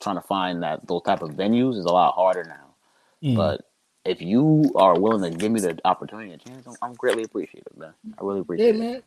[0.00, 2.74] trying to find that those type of venues is a lot harder now.
[3.22, 3.36] Mm.
[3.36, 3.60] But
[4.04, 7.76] if you are willing to give me the opportunity and chance, I'm, I'm greatly appreciative,
[7.76, 7.94] man.
[8.18, 8.78] I really Yeah, appreciate it.
[8.78, 9.02] man.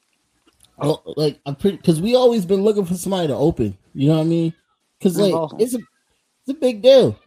[0.78, 3.78] Well, like I'm pretty because we always been looking for somebody to open.
[3.93, 4.54] You know what I mean?
[5.00, 5.60] Because like awesome.
[5.60, 7.18] it's a it's a big deal,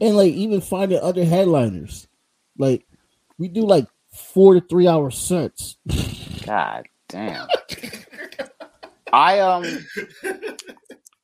[0.00, 2.06] and like even finding other headliners,
[2.58, 2.86] like
[3.38, 5.78] we do like four to three hour sets.
[6.44, 7.48] God damn.
[9.12, 9.64] I um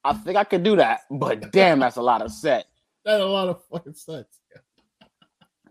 [0.05, 2.67] I think I could do that, but damn, that's a lot of set.
[3.05, 4.39] That's a lot of fucking sets.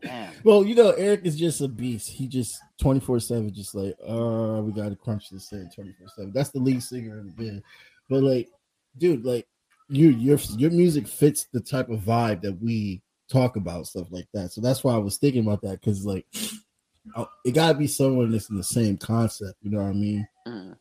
[0.04, 0.34] Damn.
[0.44, 2.10] Well, you know, Eric is just a beast.
[2.10, 5.94] He just twenty four seven, just like, uh, we got to crunch this in twenty
[5.94, 6.32] four seven.
[6.34, 7.64] That's the lead singer in the band.
[8.10, 8.50] But like,
[8.98, 9.48] dude, like,
[9.90, 13.02] you your your music fits the type of vibe that we
[13.32, 14.52] talk about, stuff like that.
[14.52, 16.26] So that's why I was thinking about that because like,
[17.16, 19.56] uh, it gotta be someone that's in the same concept.
[19.62, 20.28] You know what I mean?
[20.48, 20.76] Mm.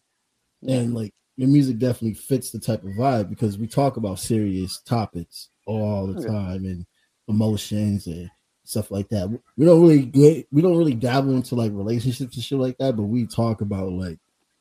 [0.69, 4.81] And like, your music definitely fits the type of vibe because we talk about serious
[4.83, 6.85] topics all the time and
[7.29, 8.31] emotions and
[8.73, 9.29] stuff like that.
[9.57, 12.97] We don't really get, we don't really dabble into like relationships and shit like that,
[12.97, 14.19] but we talk about like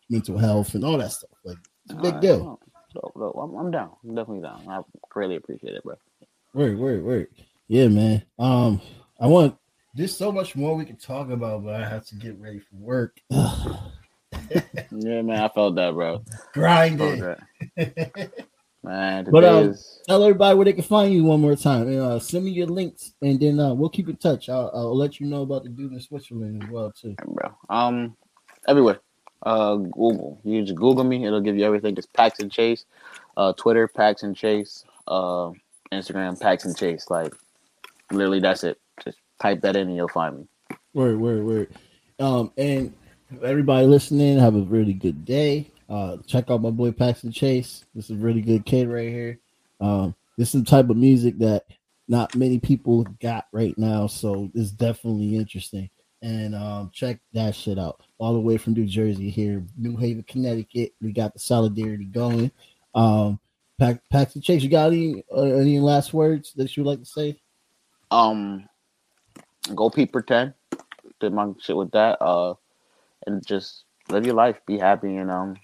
[0.09, 1.31] mental health and all that stuff.
[1.43, 2.43] Like it's a big Alright, deal.
[2.43, 2.59] well,
[2.93, 3.37] Dope, dope.
[3.41, 3.91] I'm, I'm down.
[4.03, 4.65] I'm definitely down.
[4.67, 5.95] I greatly appreciate it, bro.
[6.53, 7.27] Word, word, word.
[7.69, 8.21] Yeah, man.
[8.37, 8.81] Um,
[9.17, 9.57] I want
[9.95, 12.75] there's so much more we could talk about, but I have to get ready for
[12.75, 13.17] work.
[14.91, 16.23] Yeah, man, I felt that, bro.
[16.53, 17.35] Grinding.
[18.83, 21.87] Man, But, um, is Tell everybody where they can find you one more time.
[21.87, 24.49] And uh, send me your links, and then uh, we'll keep in touch.
[24.49, 27.15] I'll, I'll let you know about the dude in Switzerland as well too.
[27.23, 27.55] bro.
[27.69, 28.17] Um,
[28.67, 28.99] everywhere.
[29.43, 30.39] Uh, Google.
[30.43, 31.25] You just Google me.
[31.25, 31.95] It'll give you everything.
[31.97, 32.85] It's Paxton Chase.
[33.37, 34.83] Uh, Twitter Paxton Chase.
[35.07, 35.51] Uh,
[35.91, 37.09] Instagram, Paxton Chase.
[37.09, 37.33] Like,
[38.11, 38.79] literally, that's it.
[39.03, 40.47] Just type that in and you'll find me.
[40.93, 41.75] Word, word, word.
[42.19, 42.93] Um, and
[43.43, 45.71] everybody listening, have a really good day.
[45.91, 47.83] Uh, check out my boy Paxton Chase.
[47.93, 49.39] This is a really good kid right here.
[49.81, 51.65] Um, this is the type of music that
[52.07, 55.89] not many people got right now, so it's definitely interesting.
[56.21, 57.99] And um, check that shit out.
[58.19, 60.93] All the way from New Jersey here, New Haven, Connecticut.
[61.01, 62.51] We got the solidarity going.
[62.95, 63.37] Um,
[63.77, 67.05] Pax- Paxton Chase, you got any uh, any last words that you would like to
[67.05, 67.37] say?
[68.11, 68.69] Um,
[69.75, 70.53] go Pete pretend.
[71.19, 72.21] Did my shit with that.
[72.21, 72.53] Uh,
[73.27, 75.57] and just live your life, be happy, and um,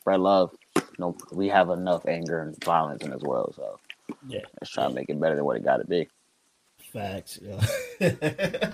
[0.00, 0.50] spread love.
[0.76, 3.78] You know, we have enough anger and violence in this world, so
[4.26, 4.40] Yeah.
[4.60, 6.08] let's try to make it better than what it got to be.
[6.92, 7.58] Facts, yo.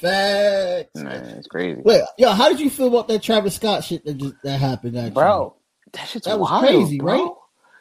[0.00, 0.94] Facts.
[0.94, 4.14] Man, it's crazy, Wait, yo, how did you feel about that Travis Scott shit that
[4.18, 4.96] just that happened?
[4.96, 5.10] Actually?
[5.12, 5.54] bro.
[5.92, 7.12] That shit's That was wild, crazy, bro.
[7.24, 7.32] right?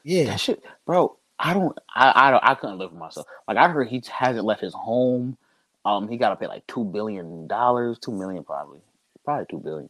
[0.03, 1.17] yeah, That shit, bro.
[1.37, 3.25] I don't, I, I don't, I couldn't live for myself.
[3.47, 5.37] Like I heard he hasn't left his home.
[5.83, 8.79] Um, he got to pay like two billion dollars, two million probably,
[9.25, 9.89] probably two billion.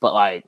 [0.00, 0.44] But like,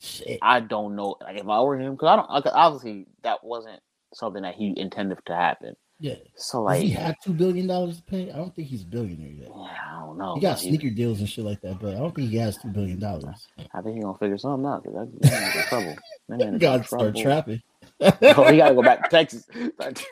[0.00, 0.38] shit.
[0.42, 1.16] I don't know.
[1.20, 2.54] Like if I were him, because I don't.
[2.54, 3.80] Obviously, that wasn't
[4.14, 5.76] something that he intended to happen.
[6.02, 8.30] Yeah, So Does like, he had two billion dollars to pay?
[8.32, 9.48] I don't think he's a billionaire yet.
[9.54, 10.34] yeah, I don't know.
[10.34, 12.68] He got sneaker deals and shit like that, but I don't think he has two
[12.68, 13.46] billion dollars.
[13.74, 14.82] I think he's gonna figure something out.
[14.82, 15.96] Cause that, that in trouble.
[16.30, 17.60] Man in Gotta start trapping.
[18.02, 19.46] Oh, he gotta go back to Texas.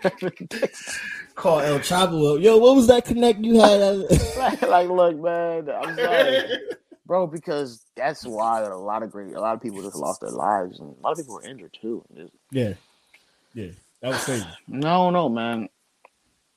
[0.03, 1.01] Texas.
[1.35, 2.39] Call El Chapo.
[2.43, 3.81] Yo, what was that connect you had?
[4.37, 6.59] like, like, look, man, I'm sorry,
[7.09, 10.31] bro, because that's why a lot of great, a lot of people just lost their
[10.31, 12.05] lives, and a lot of people were injured too.
[12.53, 12.75] Yeah,
[13.55, 13.71] yeah,
[14.03, 14.47] that was crazy.
[14.69, 15.69] No, no, man.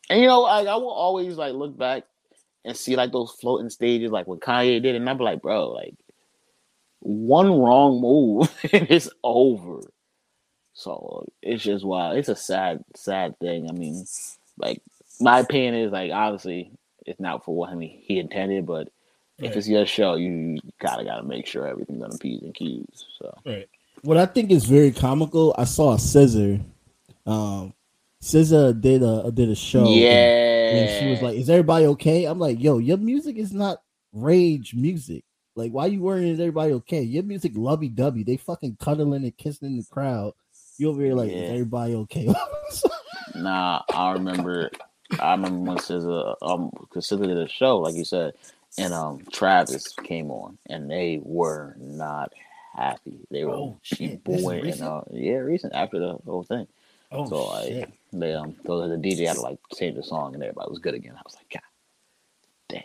[0.10, 2.04] And you know, like I will always like look back
[2.66, 5.96] and see like those floating stages, like what Kanye did, and be like, bro, like
[7.00, 9.82] one wrong move and it's over.
[10.74, 12.18] So it's just wild.
[12.18, 13.70] It's a sad, sad thing.
[13.70, 14.06] I mean,
[14.58, 14.82] like
[15.20, 16.72] my opinion is like obviously
[17.06, 18.90] it's not for what he, he intended, but
[19.42, 23.06] if it's your show, you gotta gotta make sure everything's on the P's and Q's.
[23.20, 23.68] So Right.
[24.04, 26.64] What I think is very comical, I saw a SZA.
[27.26, 27.74] Um,
[28.22, 29.86] SZA did a did a show.
[29.88, 33.82] yeah, And she was like, "Is everybody okay?" I'm like, "Yo, your music is not
[34.14, 35.24] rage music.
[35.56, 36.30] Like, why you worrying?
[36.30, 37.02] Is everybody okay?
[37.02, 38.24] Your music lovey dovey.
[38.24, 40.34] They fucking cuddling and kissing in the crowd.
[40.78, 41.38] You over here like, Yeah.
[41.38, 42.34] is everybody okay?
[43.36, 44.70] Nah, I remember.
[45.20, 48.34] I remember when SZA, um, because SZA did a show, like you said,
[48.78, 52.32] and um, Travis came on, and they were not
[52.76, 53.20] happy.
[53.30, 54.24] They were Oh, shit.
[54.24, 56.68] Boy and uh, yeah, recent after the whole thing.
[57.12, 60.44] oh so like, they um, so the DJ had to like change the song, and
[60.44, 61.14] everybody was good again.
[61.18, 61.62] I was like, God,
[62.70, 62.84] damn.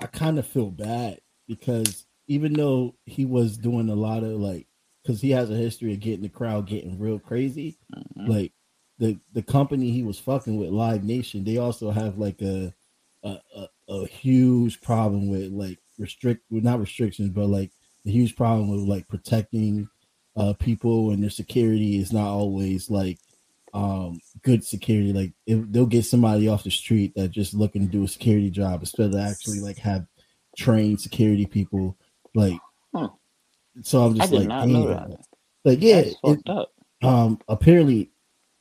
[0.00, 4.66] I kind of feel bad because even though he was doing a lot of like,
[5.02, 8.28] because he has a history of getting the crowd getting real crazy, Mhm.
[8.28, 8.52] like
[8.98, 12.72] the the company he was fucking with, Live Nation, they also have like a
[13.24, 17.70] a, a, a huge problem with like restrict, well, not restrictions, but like
[18.06, 19.88] a huge problem with like protecting
[20.36, 23.18] uh people and their security is not always like
[23.74, 25.12] um good security.
[25.12, 28.48] Like if they'll get somebody off the street that just looking to do a security
[28.50, 30.06] job instead of actually like have
[30.56, 31.96] trained security people.
[32.34, 32.58] Like,
[32.94, 33.08] Huh.
[33.82, 35.10] so I'm just like, damn.
[35.64, 36.44] Like, yeah, it-
[37.02, 38.10] um, apparently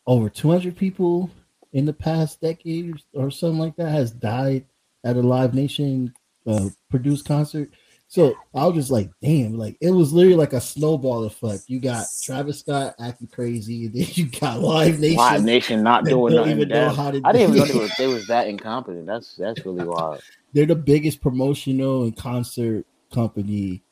[0.07, 1.29] over 200 people
[1.73, 4.65] in the past decade or something like that has died
[5.03, 6.13] at a Live Nation
[6.47, 7.69] uh, produced concert.
[8.07, 11.65] So I was just like, damn, like it was literally like a snowball effect.
[11.67, 15.17] You got Travis Scott acting crazy, and then you got Live Nation.
[15.17, 16.57] Live Nation not doing don't nothing.
[16.57, 16.95] even know damn.
[16.95, 19.05] how to I didn't even know do- they was, they was that incompetent.
[19.05, 20.23] That's that's really wild.
[20.53, 23.83] They're the biggest promotional and concert company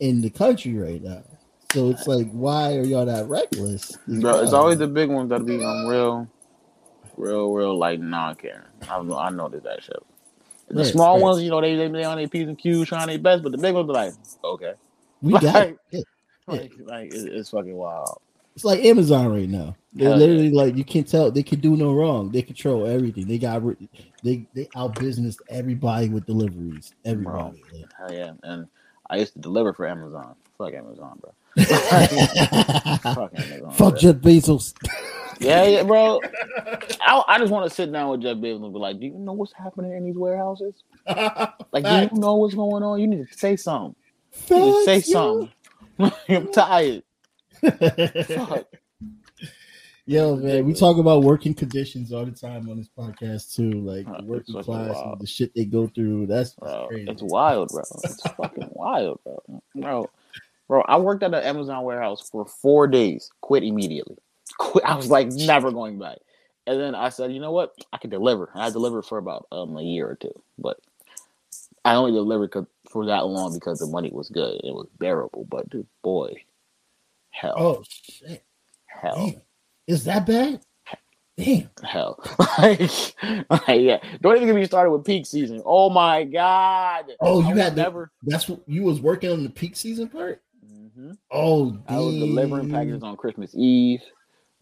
[0.00, 1.22] in the country right now.
[1.74, 3.98] So it's like, why are y'all that reckless?
[4.06, 6.26] Bro, it's always the big ones that be on real,
[7.18, 8.64] real, real like non-caring.
[8.88, 10.02] I I noticed that shit.
[10.70, 13.18] The small ones, you know, they they they on their p's and q's trying their
[13.18, 14.12] best, but the big ones are like,
[14.44, 14.74] okay,
[15.22, 16.04] we got Like- it.
[16.48, 16.54] Yeah.
[16.54, 18.20] like, like it's, it's fucking wild.
[18.54, 19.76] It's like Amazon right now.
[19.92, 20.26] They're Hell yeah.
[20.26, 22.30] literally like you can't tell they can do no wrong.
[22.30, 23.26] They control everything.
[23.28, 23.62] They got
[24.24, 26.92] they they out business everybody with deliveries.
[27.04, 27.62] Everybody.
[27.96, 28.66] Hell yeah, and
[29.10, 30.34] I used to deliver for Amazon.
[30.58, 31.32] Fuck Amazon, bro.
[31.64, 33.74] Fuck Fuck Amazon.
[33.76, 33.90] bro.
[33.92, 34.74] Jeff Bezos.
[35.38, 36.20] Yeah, yeah, bro.
[37.00, 39.14] I, I just want to sit down with Jeff Bezos and be like, do you
[39.14, 40.74] know what's happening in these warehouses?
[41.06, 43.00] Like, do you know what's going on?
[43.00, 43.94] You need to say something.
[44.50, 45.50] You need to say something.
[46.28, 47.02] I'm tired.
[47.60, 48.66] Fuck.
[50.06, 54.06] Yo, man, we talk about working conditions all the time on this podcast too, like
[54.22, 56.26] working class and the shit they go through.
[56.26, 57.10] That's Bro, crazy.
[57.10, 57.82] it's wild, bro.
[58.04, 59.60] It's fucking wild, bro.
[59.74, 60.10] Bro,
[60.66, 63.30] bro, I worked at an Amazon warehouse for four days.
[63.42, 64.16] Quit immediately.
[64.58, 64.84] Quit.
[64.84, 66.18] I was like, never going back.
[66.66, 67.74] And then I said, you know what?
[67.92, 68.50] I can deliver.
[68.52, 70.78] And I delivered for about um a year or two, but
[71.84, 72.52] I only delivered
[72.90, 74.60] for that long because the money was good.
[74.62, 75.46] It was bearable.
[75.48, 76.34] But dude, boy,
[77.30, 78.44] hell, Oh shit!
[78.86, 79.40] hell, Damn.
[79.86, 80.60] Is that bad?
[81.38, 81.70] Damn.
[81.84, 82.18] hell.
[82.58, 82.80] like,
[83.48, 83.98] like, yeah.
[84.20, 85.62] Don't even get me started with peak season.
[85.64, 87.12] Oh my god.
[87.20, 88.10] Oh, you I had never.
[88.24, 90.42] That's what you was working on the peak season part.
[90.66, 94.02] hmm Oh, I was delivering packages on Christmas Eve,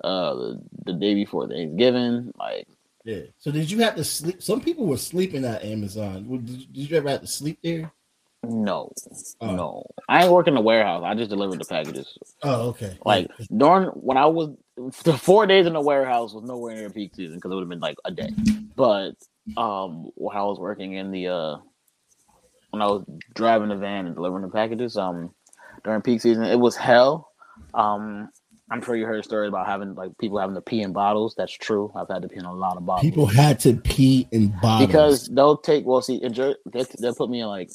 [0.05, 2.33] uh, the, the day before Thanksgiving.
[2.39, 2.67] Like,
[3.05, 3.23] Yeah.
[3.39, 4.43] So did you have to sleep?
[4.43, 6.25] Some people were sleeping at Amazon.
[6.45, 7.93] Did, did you ever have to sleep there?
[8.49, 8.93] no,
[9.41, 9.55] Oh.
[9.57, 9.87] no.
[10.09, 11.03] I ain't working the warehouse.
[11.05, 12.17] I just delivered the packages.
[12.45, 12.97] Oh, okay.
[13.05, 14.51] Like during when I was
[15.03, 17.69] the four days in the warehouse was nowhere near peak season because it would have
[17.69, 18.29] been like a day.
[18.77, 19.13] But
[19.57, 21.57] um, when I was working in the uh,
[22.71, 25.35] when I was driving the van and delivering the packages, um,
[25.83, 27.31] during peak season, it was hell.
[27.75, 28.29] Um,
[28.71, 31.35] I'm sure you heard a story about having like people having to pee in bottles.
[31.37, 31.93] That's true.
[31.95, 33.09] I've had to pee in a lot of bottles.
[33.09, 37.15] people had to pee in bottles because they'll take well see in Jer- they they'll
[37.15, 37.71] put me in like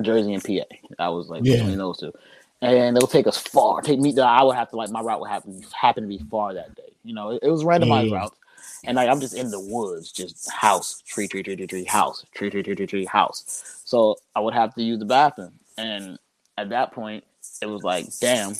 [0.00, 0.64] Jersey and PA.
[0.98, 1.58] I was like Yeah.
[1.58, 2.12] between those two,
[2.60, 3.82] and they'll take us far.
[3.82, 4.18] Take me.
[4.18, 6.92] I would have to like my route would happen happen to be far that day.
[7.04, 8.16] You know, it, it was randomized Yeah.
[8.16, 8.36] routes,
[8.84, 12.24] and like I'm just in the woods, just house tree tree tree tree tree house
[12.34, 13.80] tree tree tree tree tree house.
[13.84, 16.18] So I would have to use the bathroom, and
[16.58, 17.22] at that point,
[17.62, 18.54] it was like, damn.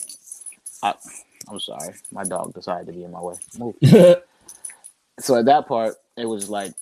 [0.82, 0.94] I,
[1.48, 3.36] I'm sorry, my dog decided to be in my way.
[3.58, 3.76] Move
[5.20, 6.74] so at that part, it was like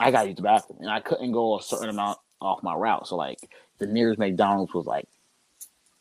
[0.00, 3.08] I gotta use the bathroom, and I couldn't go a certain amount off my route.
[3.08, 3.38] So like
[3.78, 5.06] the nearest McDonald's was like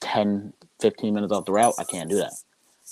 [0.01, 1.75] 10, 15 minutes off the route.
[1.79, 2.33] I can't do that.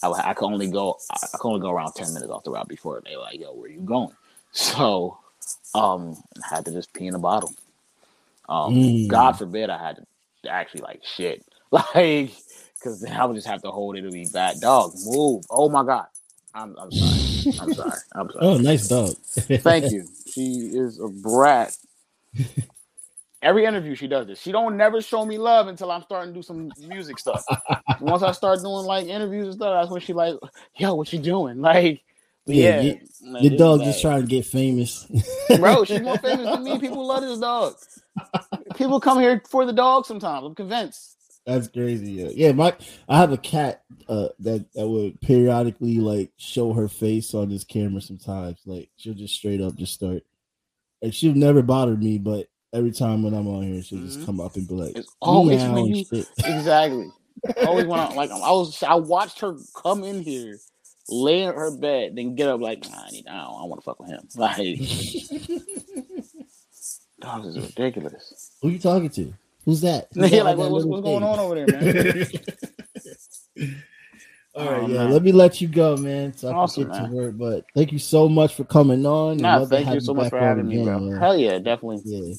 [0.01, 2.67] I, I could only go I could only go around ten minutes off the route
[2.67, 4.11] before they were like, "Yo, where you going?"
[4.53, 5.19] So
[5.75, 7.53] um, I had to just pee in a bottle.
[8.49, 9.07] Um, Mm.
[9.07, 9.97] God forbid I had
[10.43, 12.31] to actually like shit, like
[12.79, 14.61] because then I would just have to hold it to be bad.
[14.61, 15.45] Dog, move!
[15.49, 16.07] Oh my god,
[16.53, 17.21] I'm, I'm sorry.
[17.59, 17.99] I'm sorry.
[18.15, 18.41] I'm sorry.
[18.41, 19.15] oh, nice dog.
[19.63, 20.09] Thank you.
[20.27, 21.75] She is a brat.
[23.41, 24.41] Every interview she does this.
[24.41, 27.45] She don't never show me love until I'm starting to do some music stuff.
[27.99, 30.35] Once I start doing like interviews and stuff, that's when she like,
[30.75, 31.61] yo, what you doing?
[31.61, 32.03] Like,
[32.47, 35.07] Yeah, yeah, you- like, Your dog just trying to get famous.
[35.53, 35.85] bro.
[35.85, 36.79] She's more famous than me.
[36.79, 37.75] People love this dog.
[38.75, 40.45] People come here for the dog sometimes.
[40.45, 41.16] I'm convinced.
[41.47, 42.11] That's crazy.
[42.11, 42.51] Yeah, yeah.
[42.51, 42.75] My
[43.07, 47.63] I have a cat uh, that that would periodically like show her face on this
[47.63, 48.01] camera.
[48.01, 50.23] Sometimes, like she'll just straight up just start.
[51.01, 54.25] and she'll never bother me, but every time when I'm on here, she'll just Mhm.
[54.25, 57.09] come up and be like, It's always when you exactly.
[57.65, 60.57] Always when I like I was I watched her come in here,
[61.07, 63.79] lay in her bed, then get up like nah, I need I don't, I want
[63.81, 64.27] to fuck with him.
[64.35, 64.79] Like
[67.21, 68.51] dogs is ridiculous.
[68.61, 69.33] Who you talking to?
[69.67, 70.07] Who's that?
[70.15, 71.83] Who's Yeah, that like what, what's, what's going on over there, man?
[74.55, 74.97] All right, Oh, yeah.
[74.99, 75.11] man.
[75.11, 76.35] Let me let you go, man.
[76.35, 77.09] So I Awesome, can get man.
[77.09, 77.37] to work.
[77.37, 79.37] But thank you so much for coming on.
[79.37, 80.99] Nah, thank you so much for having me, again, bro.
[80.99, 81.19] man.
[81.19, 82.01] Hell yeah, definitely.
[82.05, 82.33] Yeah,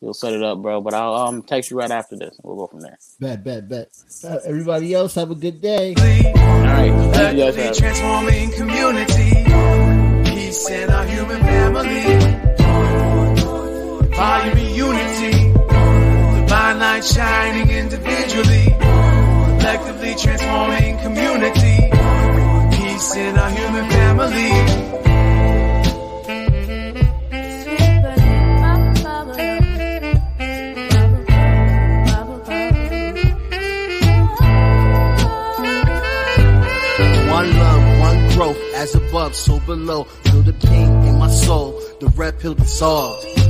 [0.00, 0.80] We'll set it up, bro.
[0.80, 2.96] But I'll um text you right after this, we'll go from there.
[3.20, 3.88] bet, bet, bet.
[4.24, 5.94] Uh, everybody else, have a good day.
[5.98, 7.54] All right, thank you guys.
[7.54, 7.78] Collectively for having me.
[7.78, 10.30] transforming community.
[10.30, 12.02] Peace in our human family.
[14.16, 15.41] Volume unity.
[16.92, 18.64] Light shining individually.
[19.60, 21.76] Collectively transforming community.
[22.76, 24.52] Peace in our human family.
[37.30, 40.04] One love, one growth, as above, so below.
[40.04, 43.41] Feel the pain in my soul, the red pill dissolved.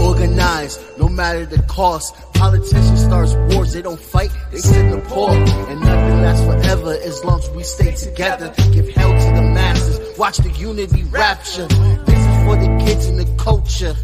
[0.00, 2.14] Organized, no matter the cost.
[2.34, 5.30] Politicians start wars, they don't fight, they sit in the poor.
[5.30, 8.54] And nothing lasts forever as long as we stay together.
[8.72, 11.66] Give hell to the masses, watch the unity rapture.
[11.66, 13.94] This is for the kids and the culture.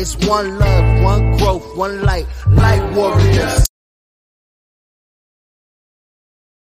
[0.00, 3.67] It's one love, one growth, one light, light warriors.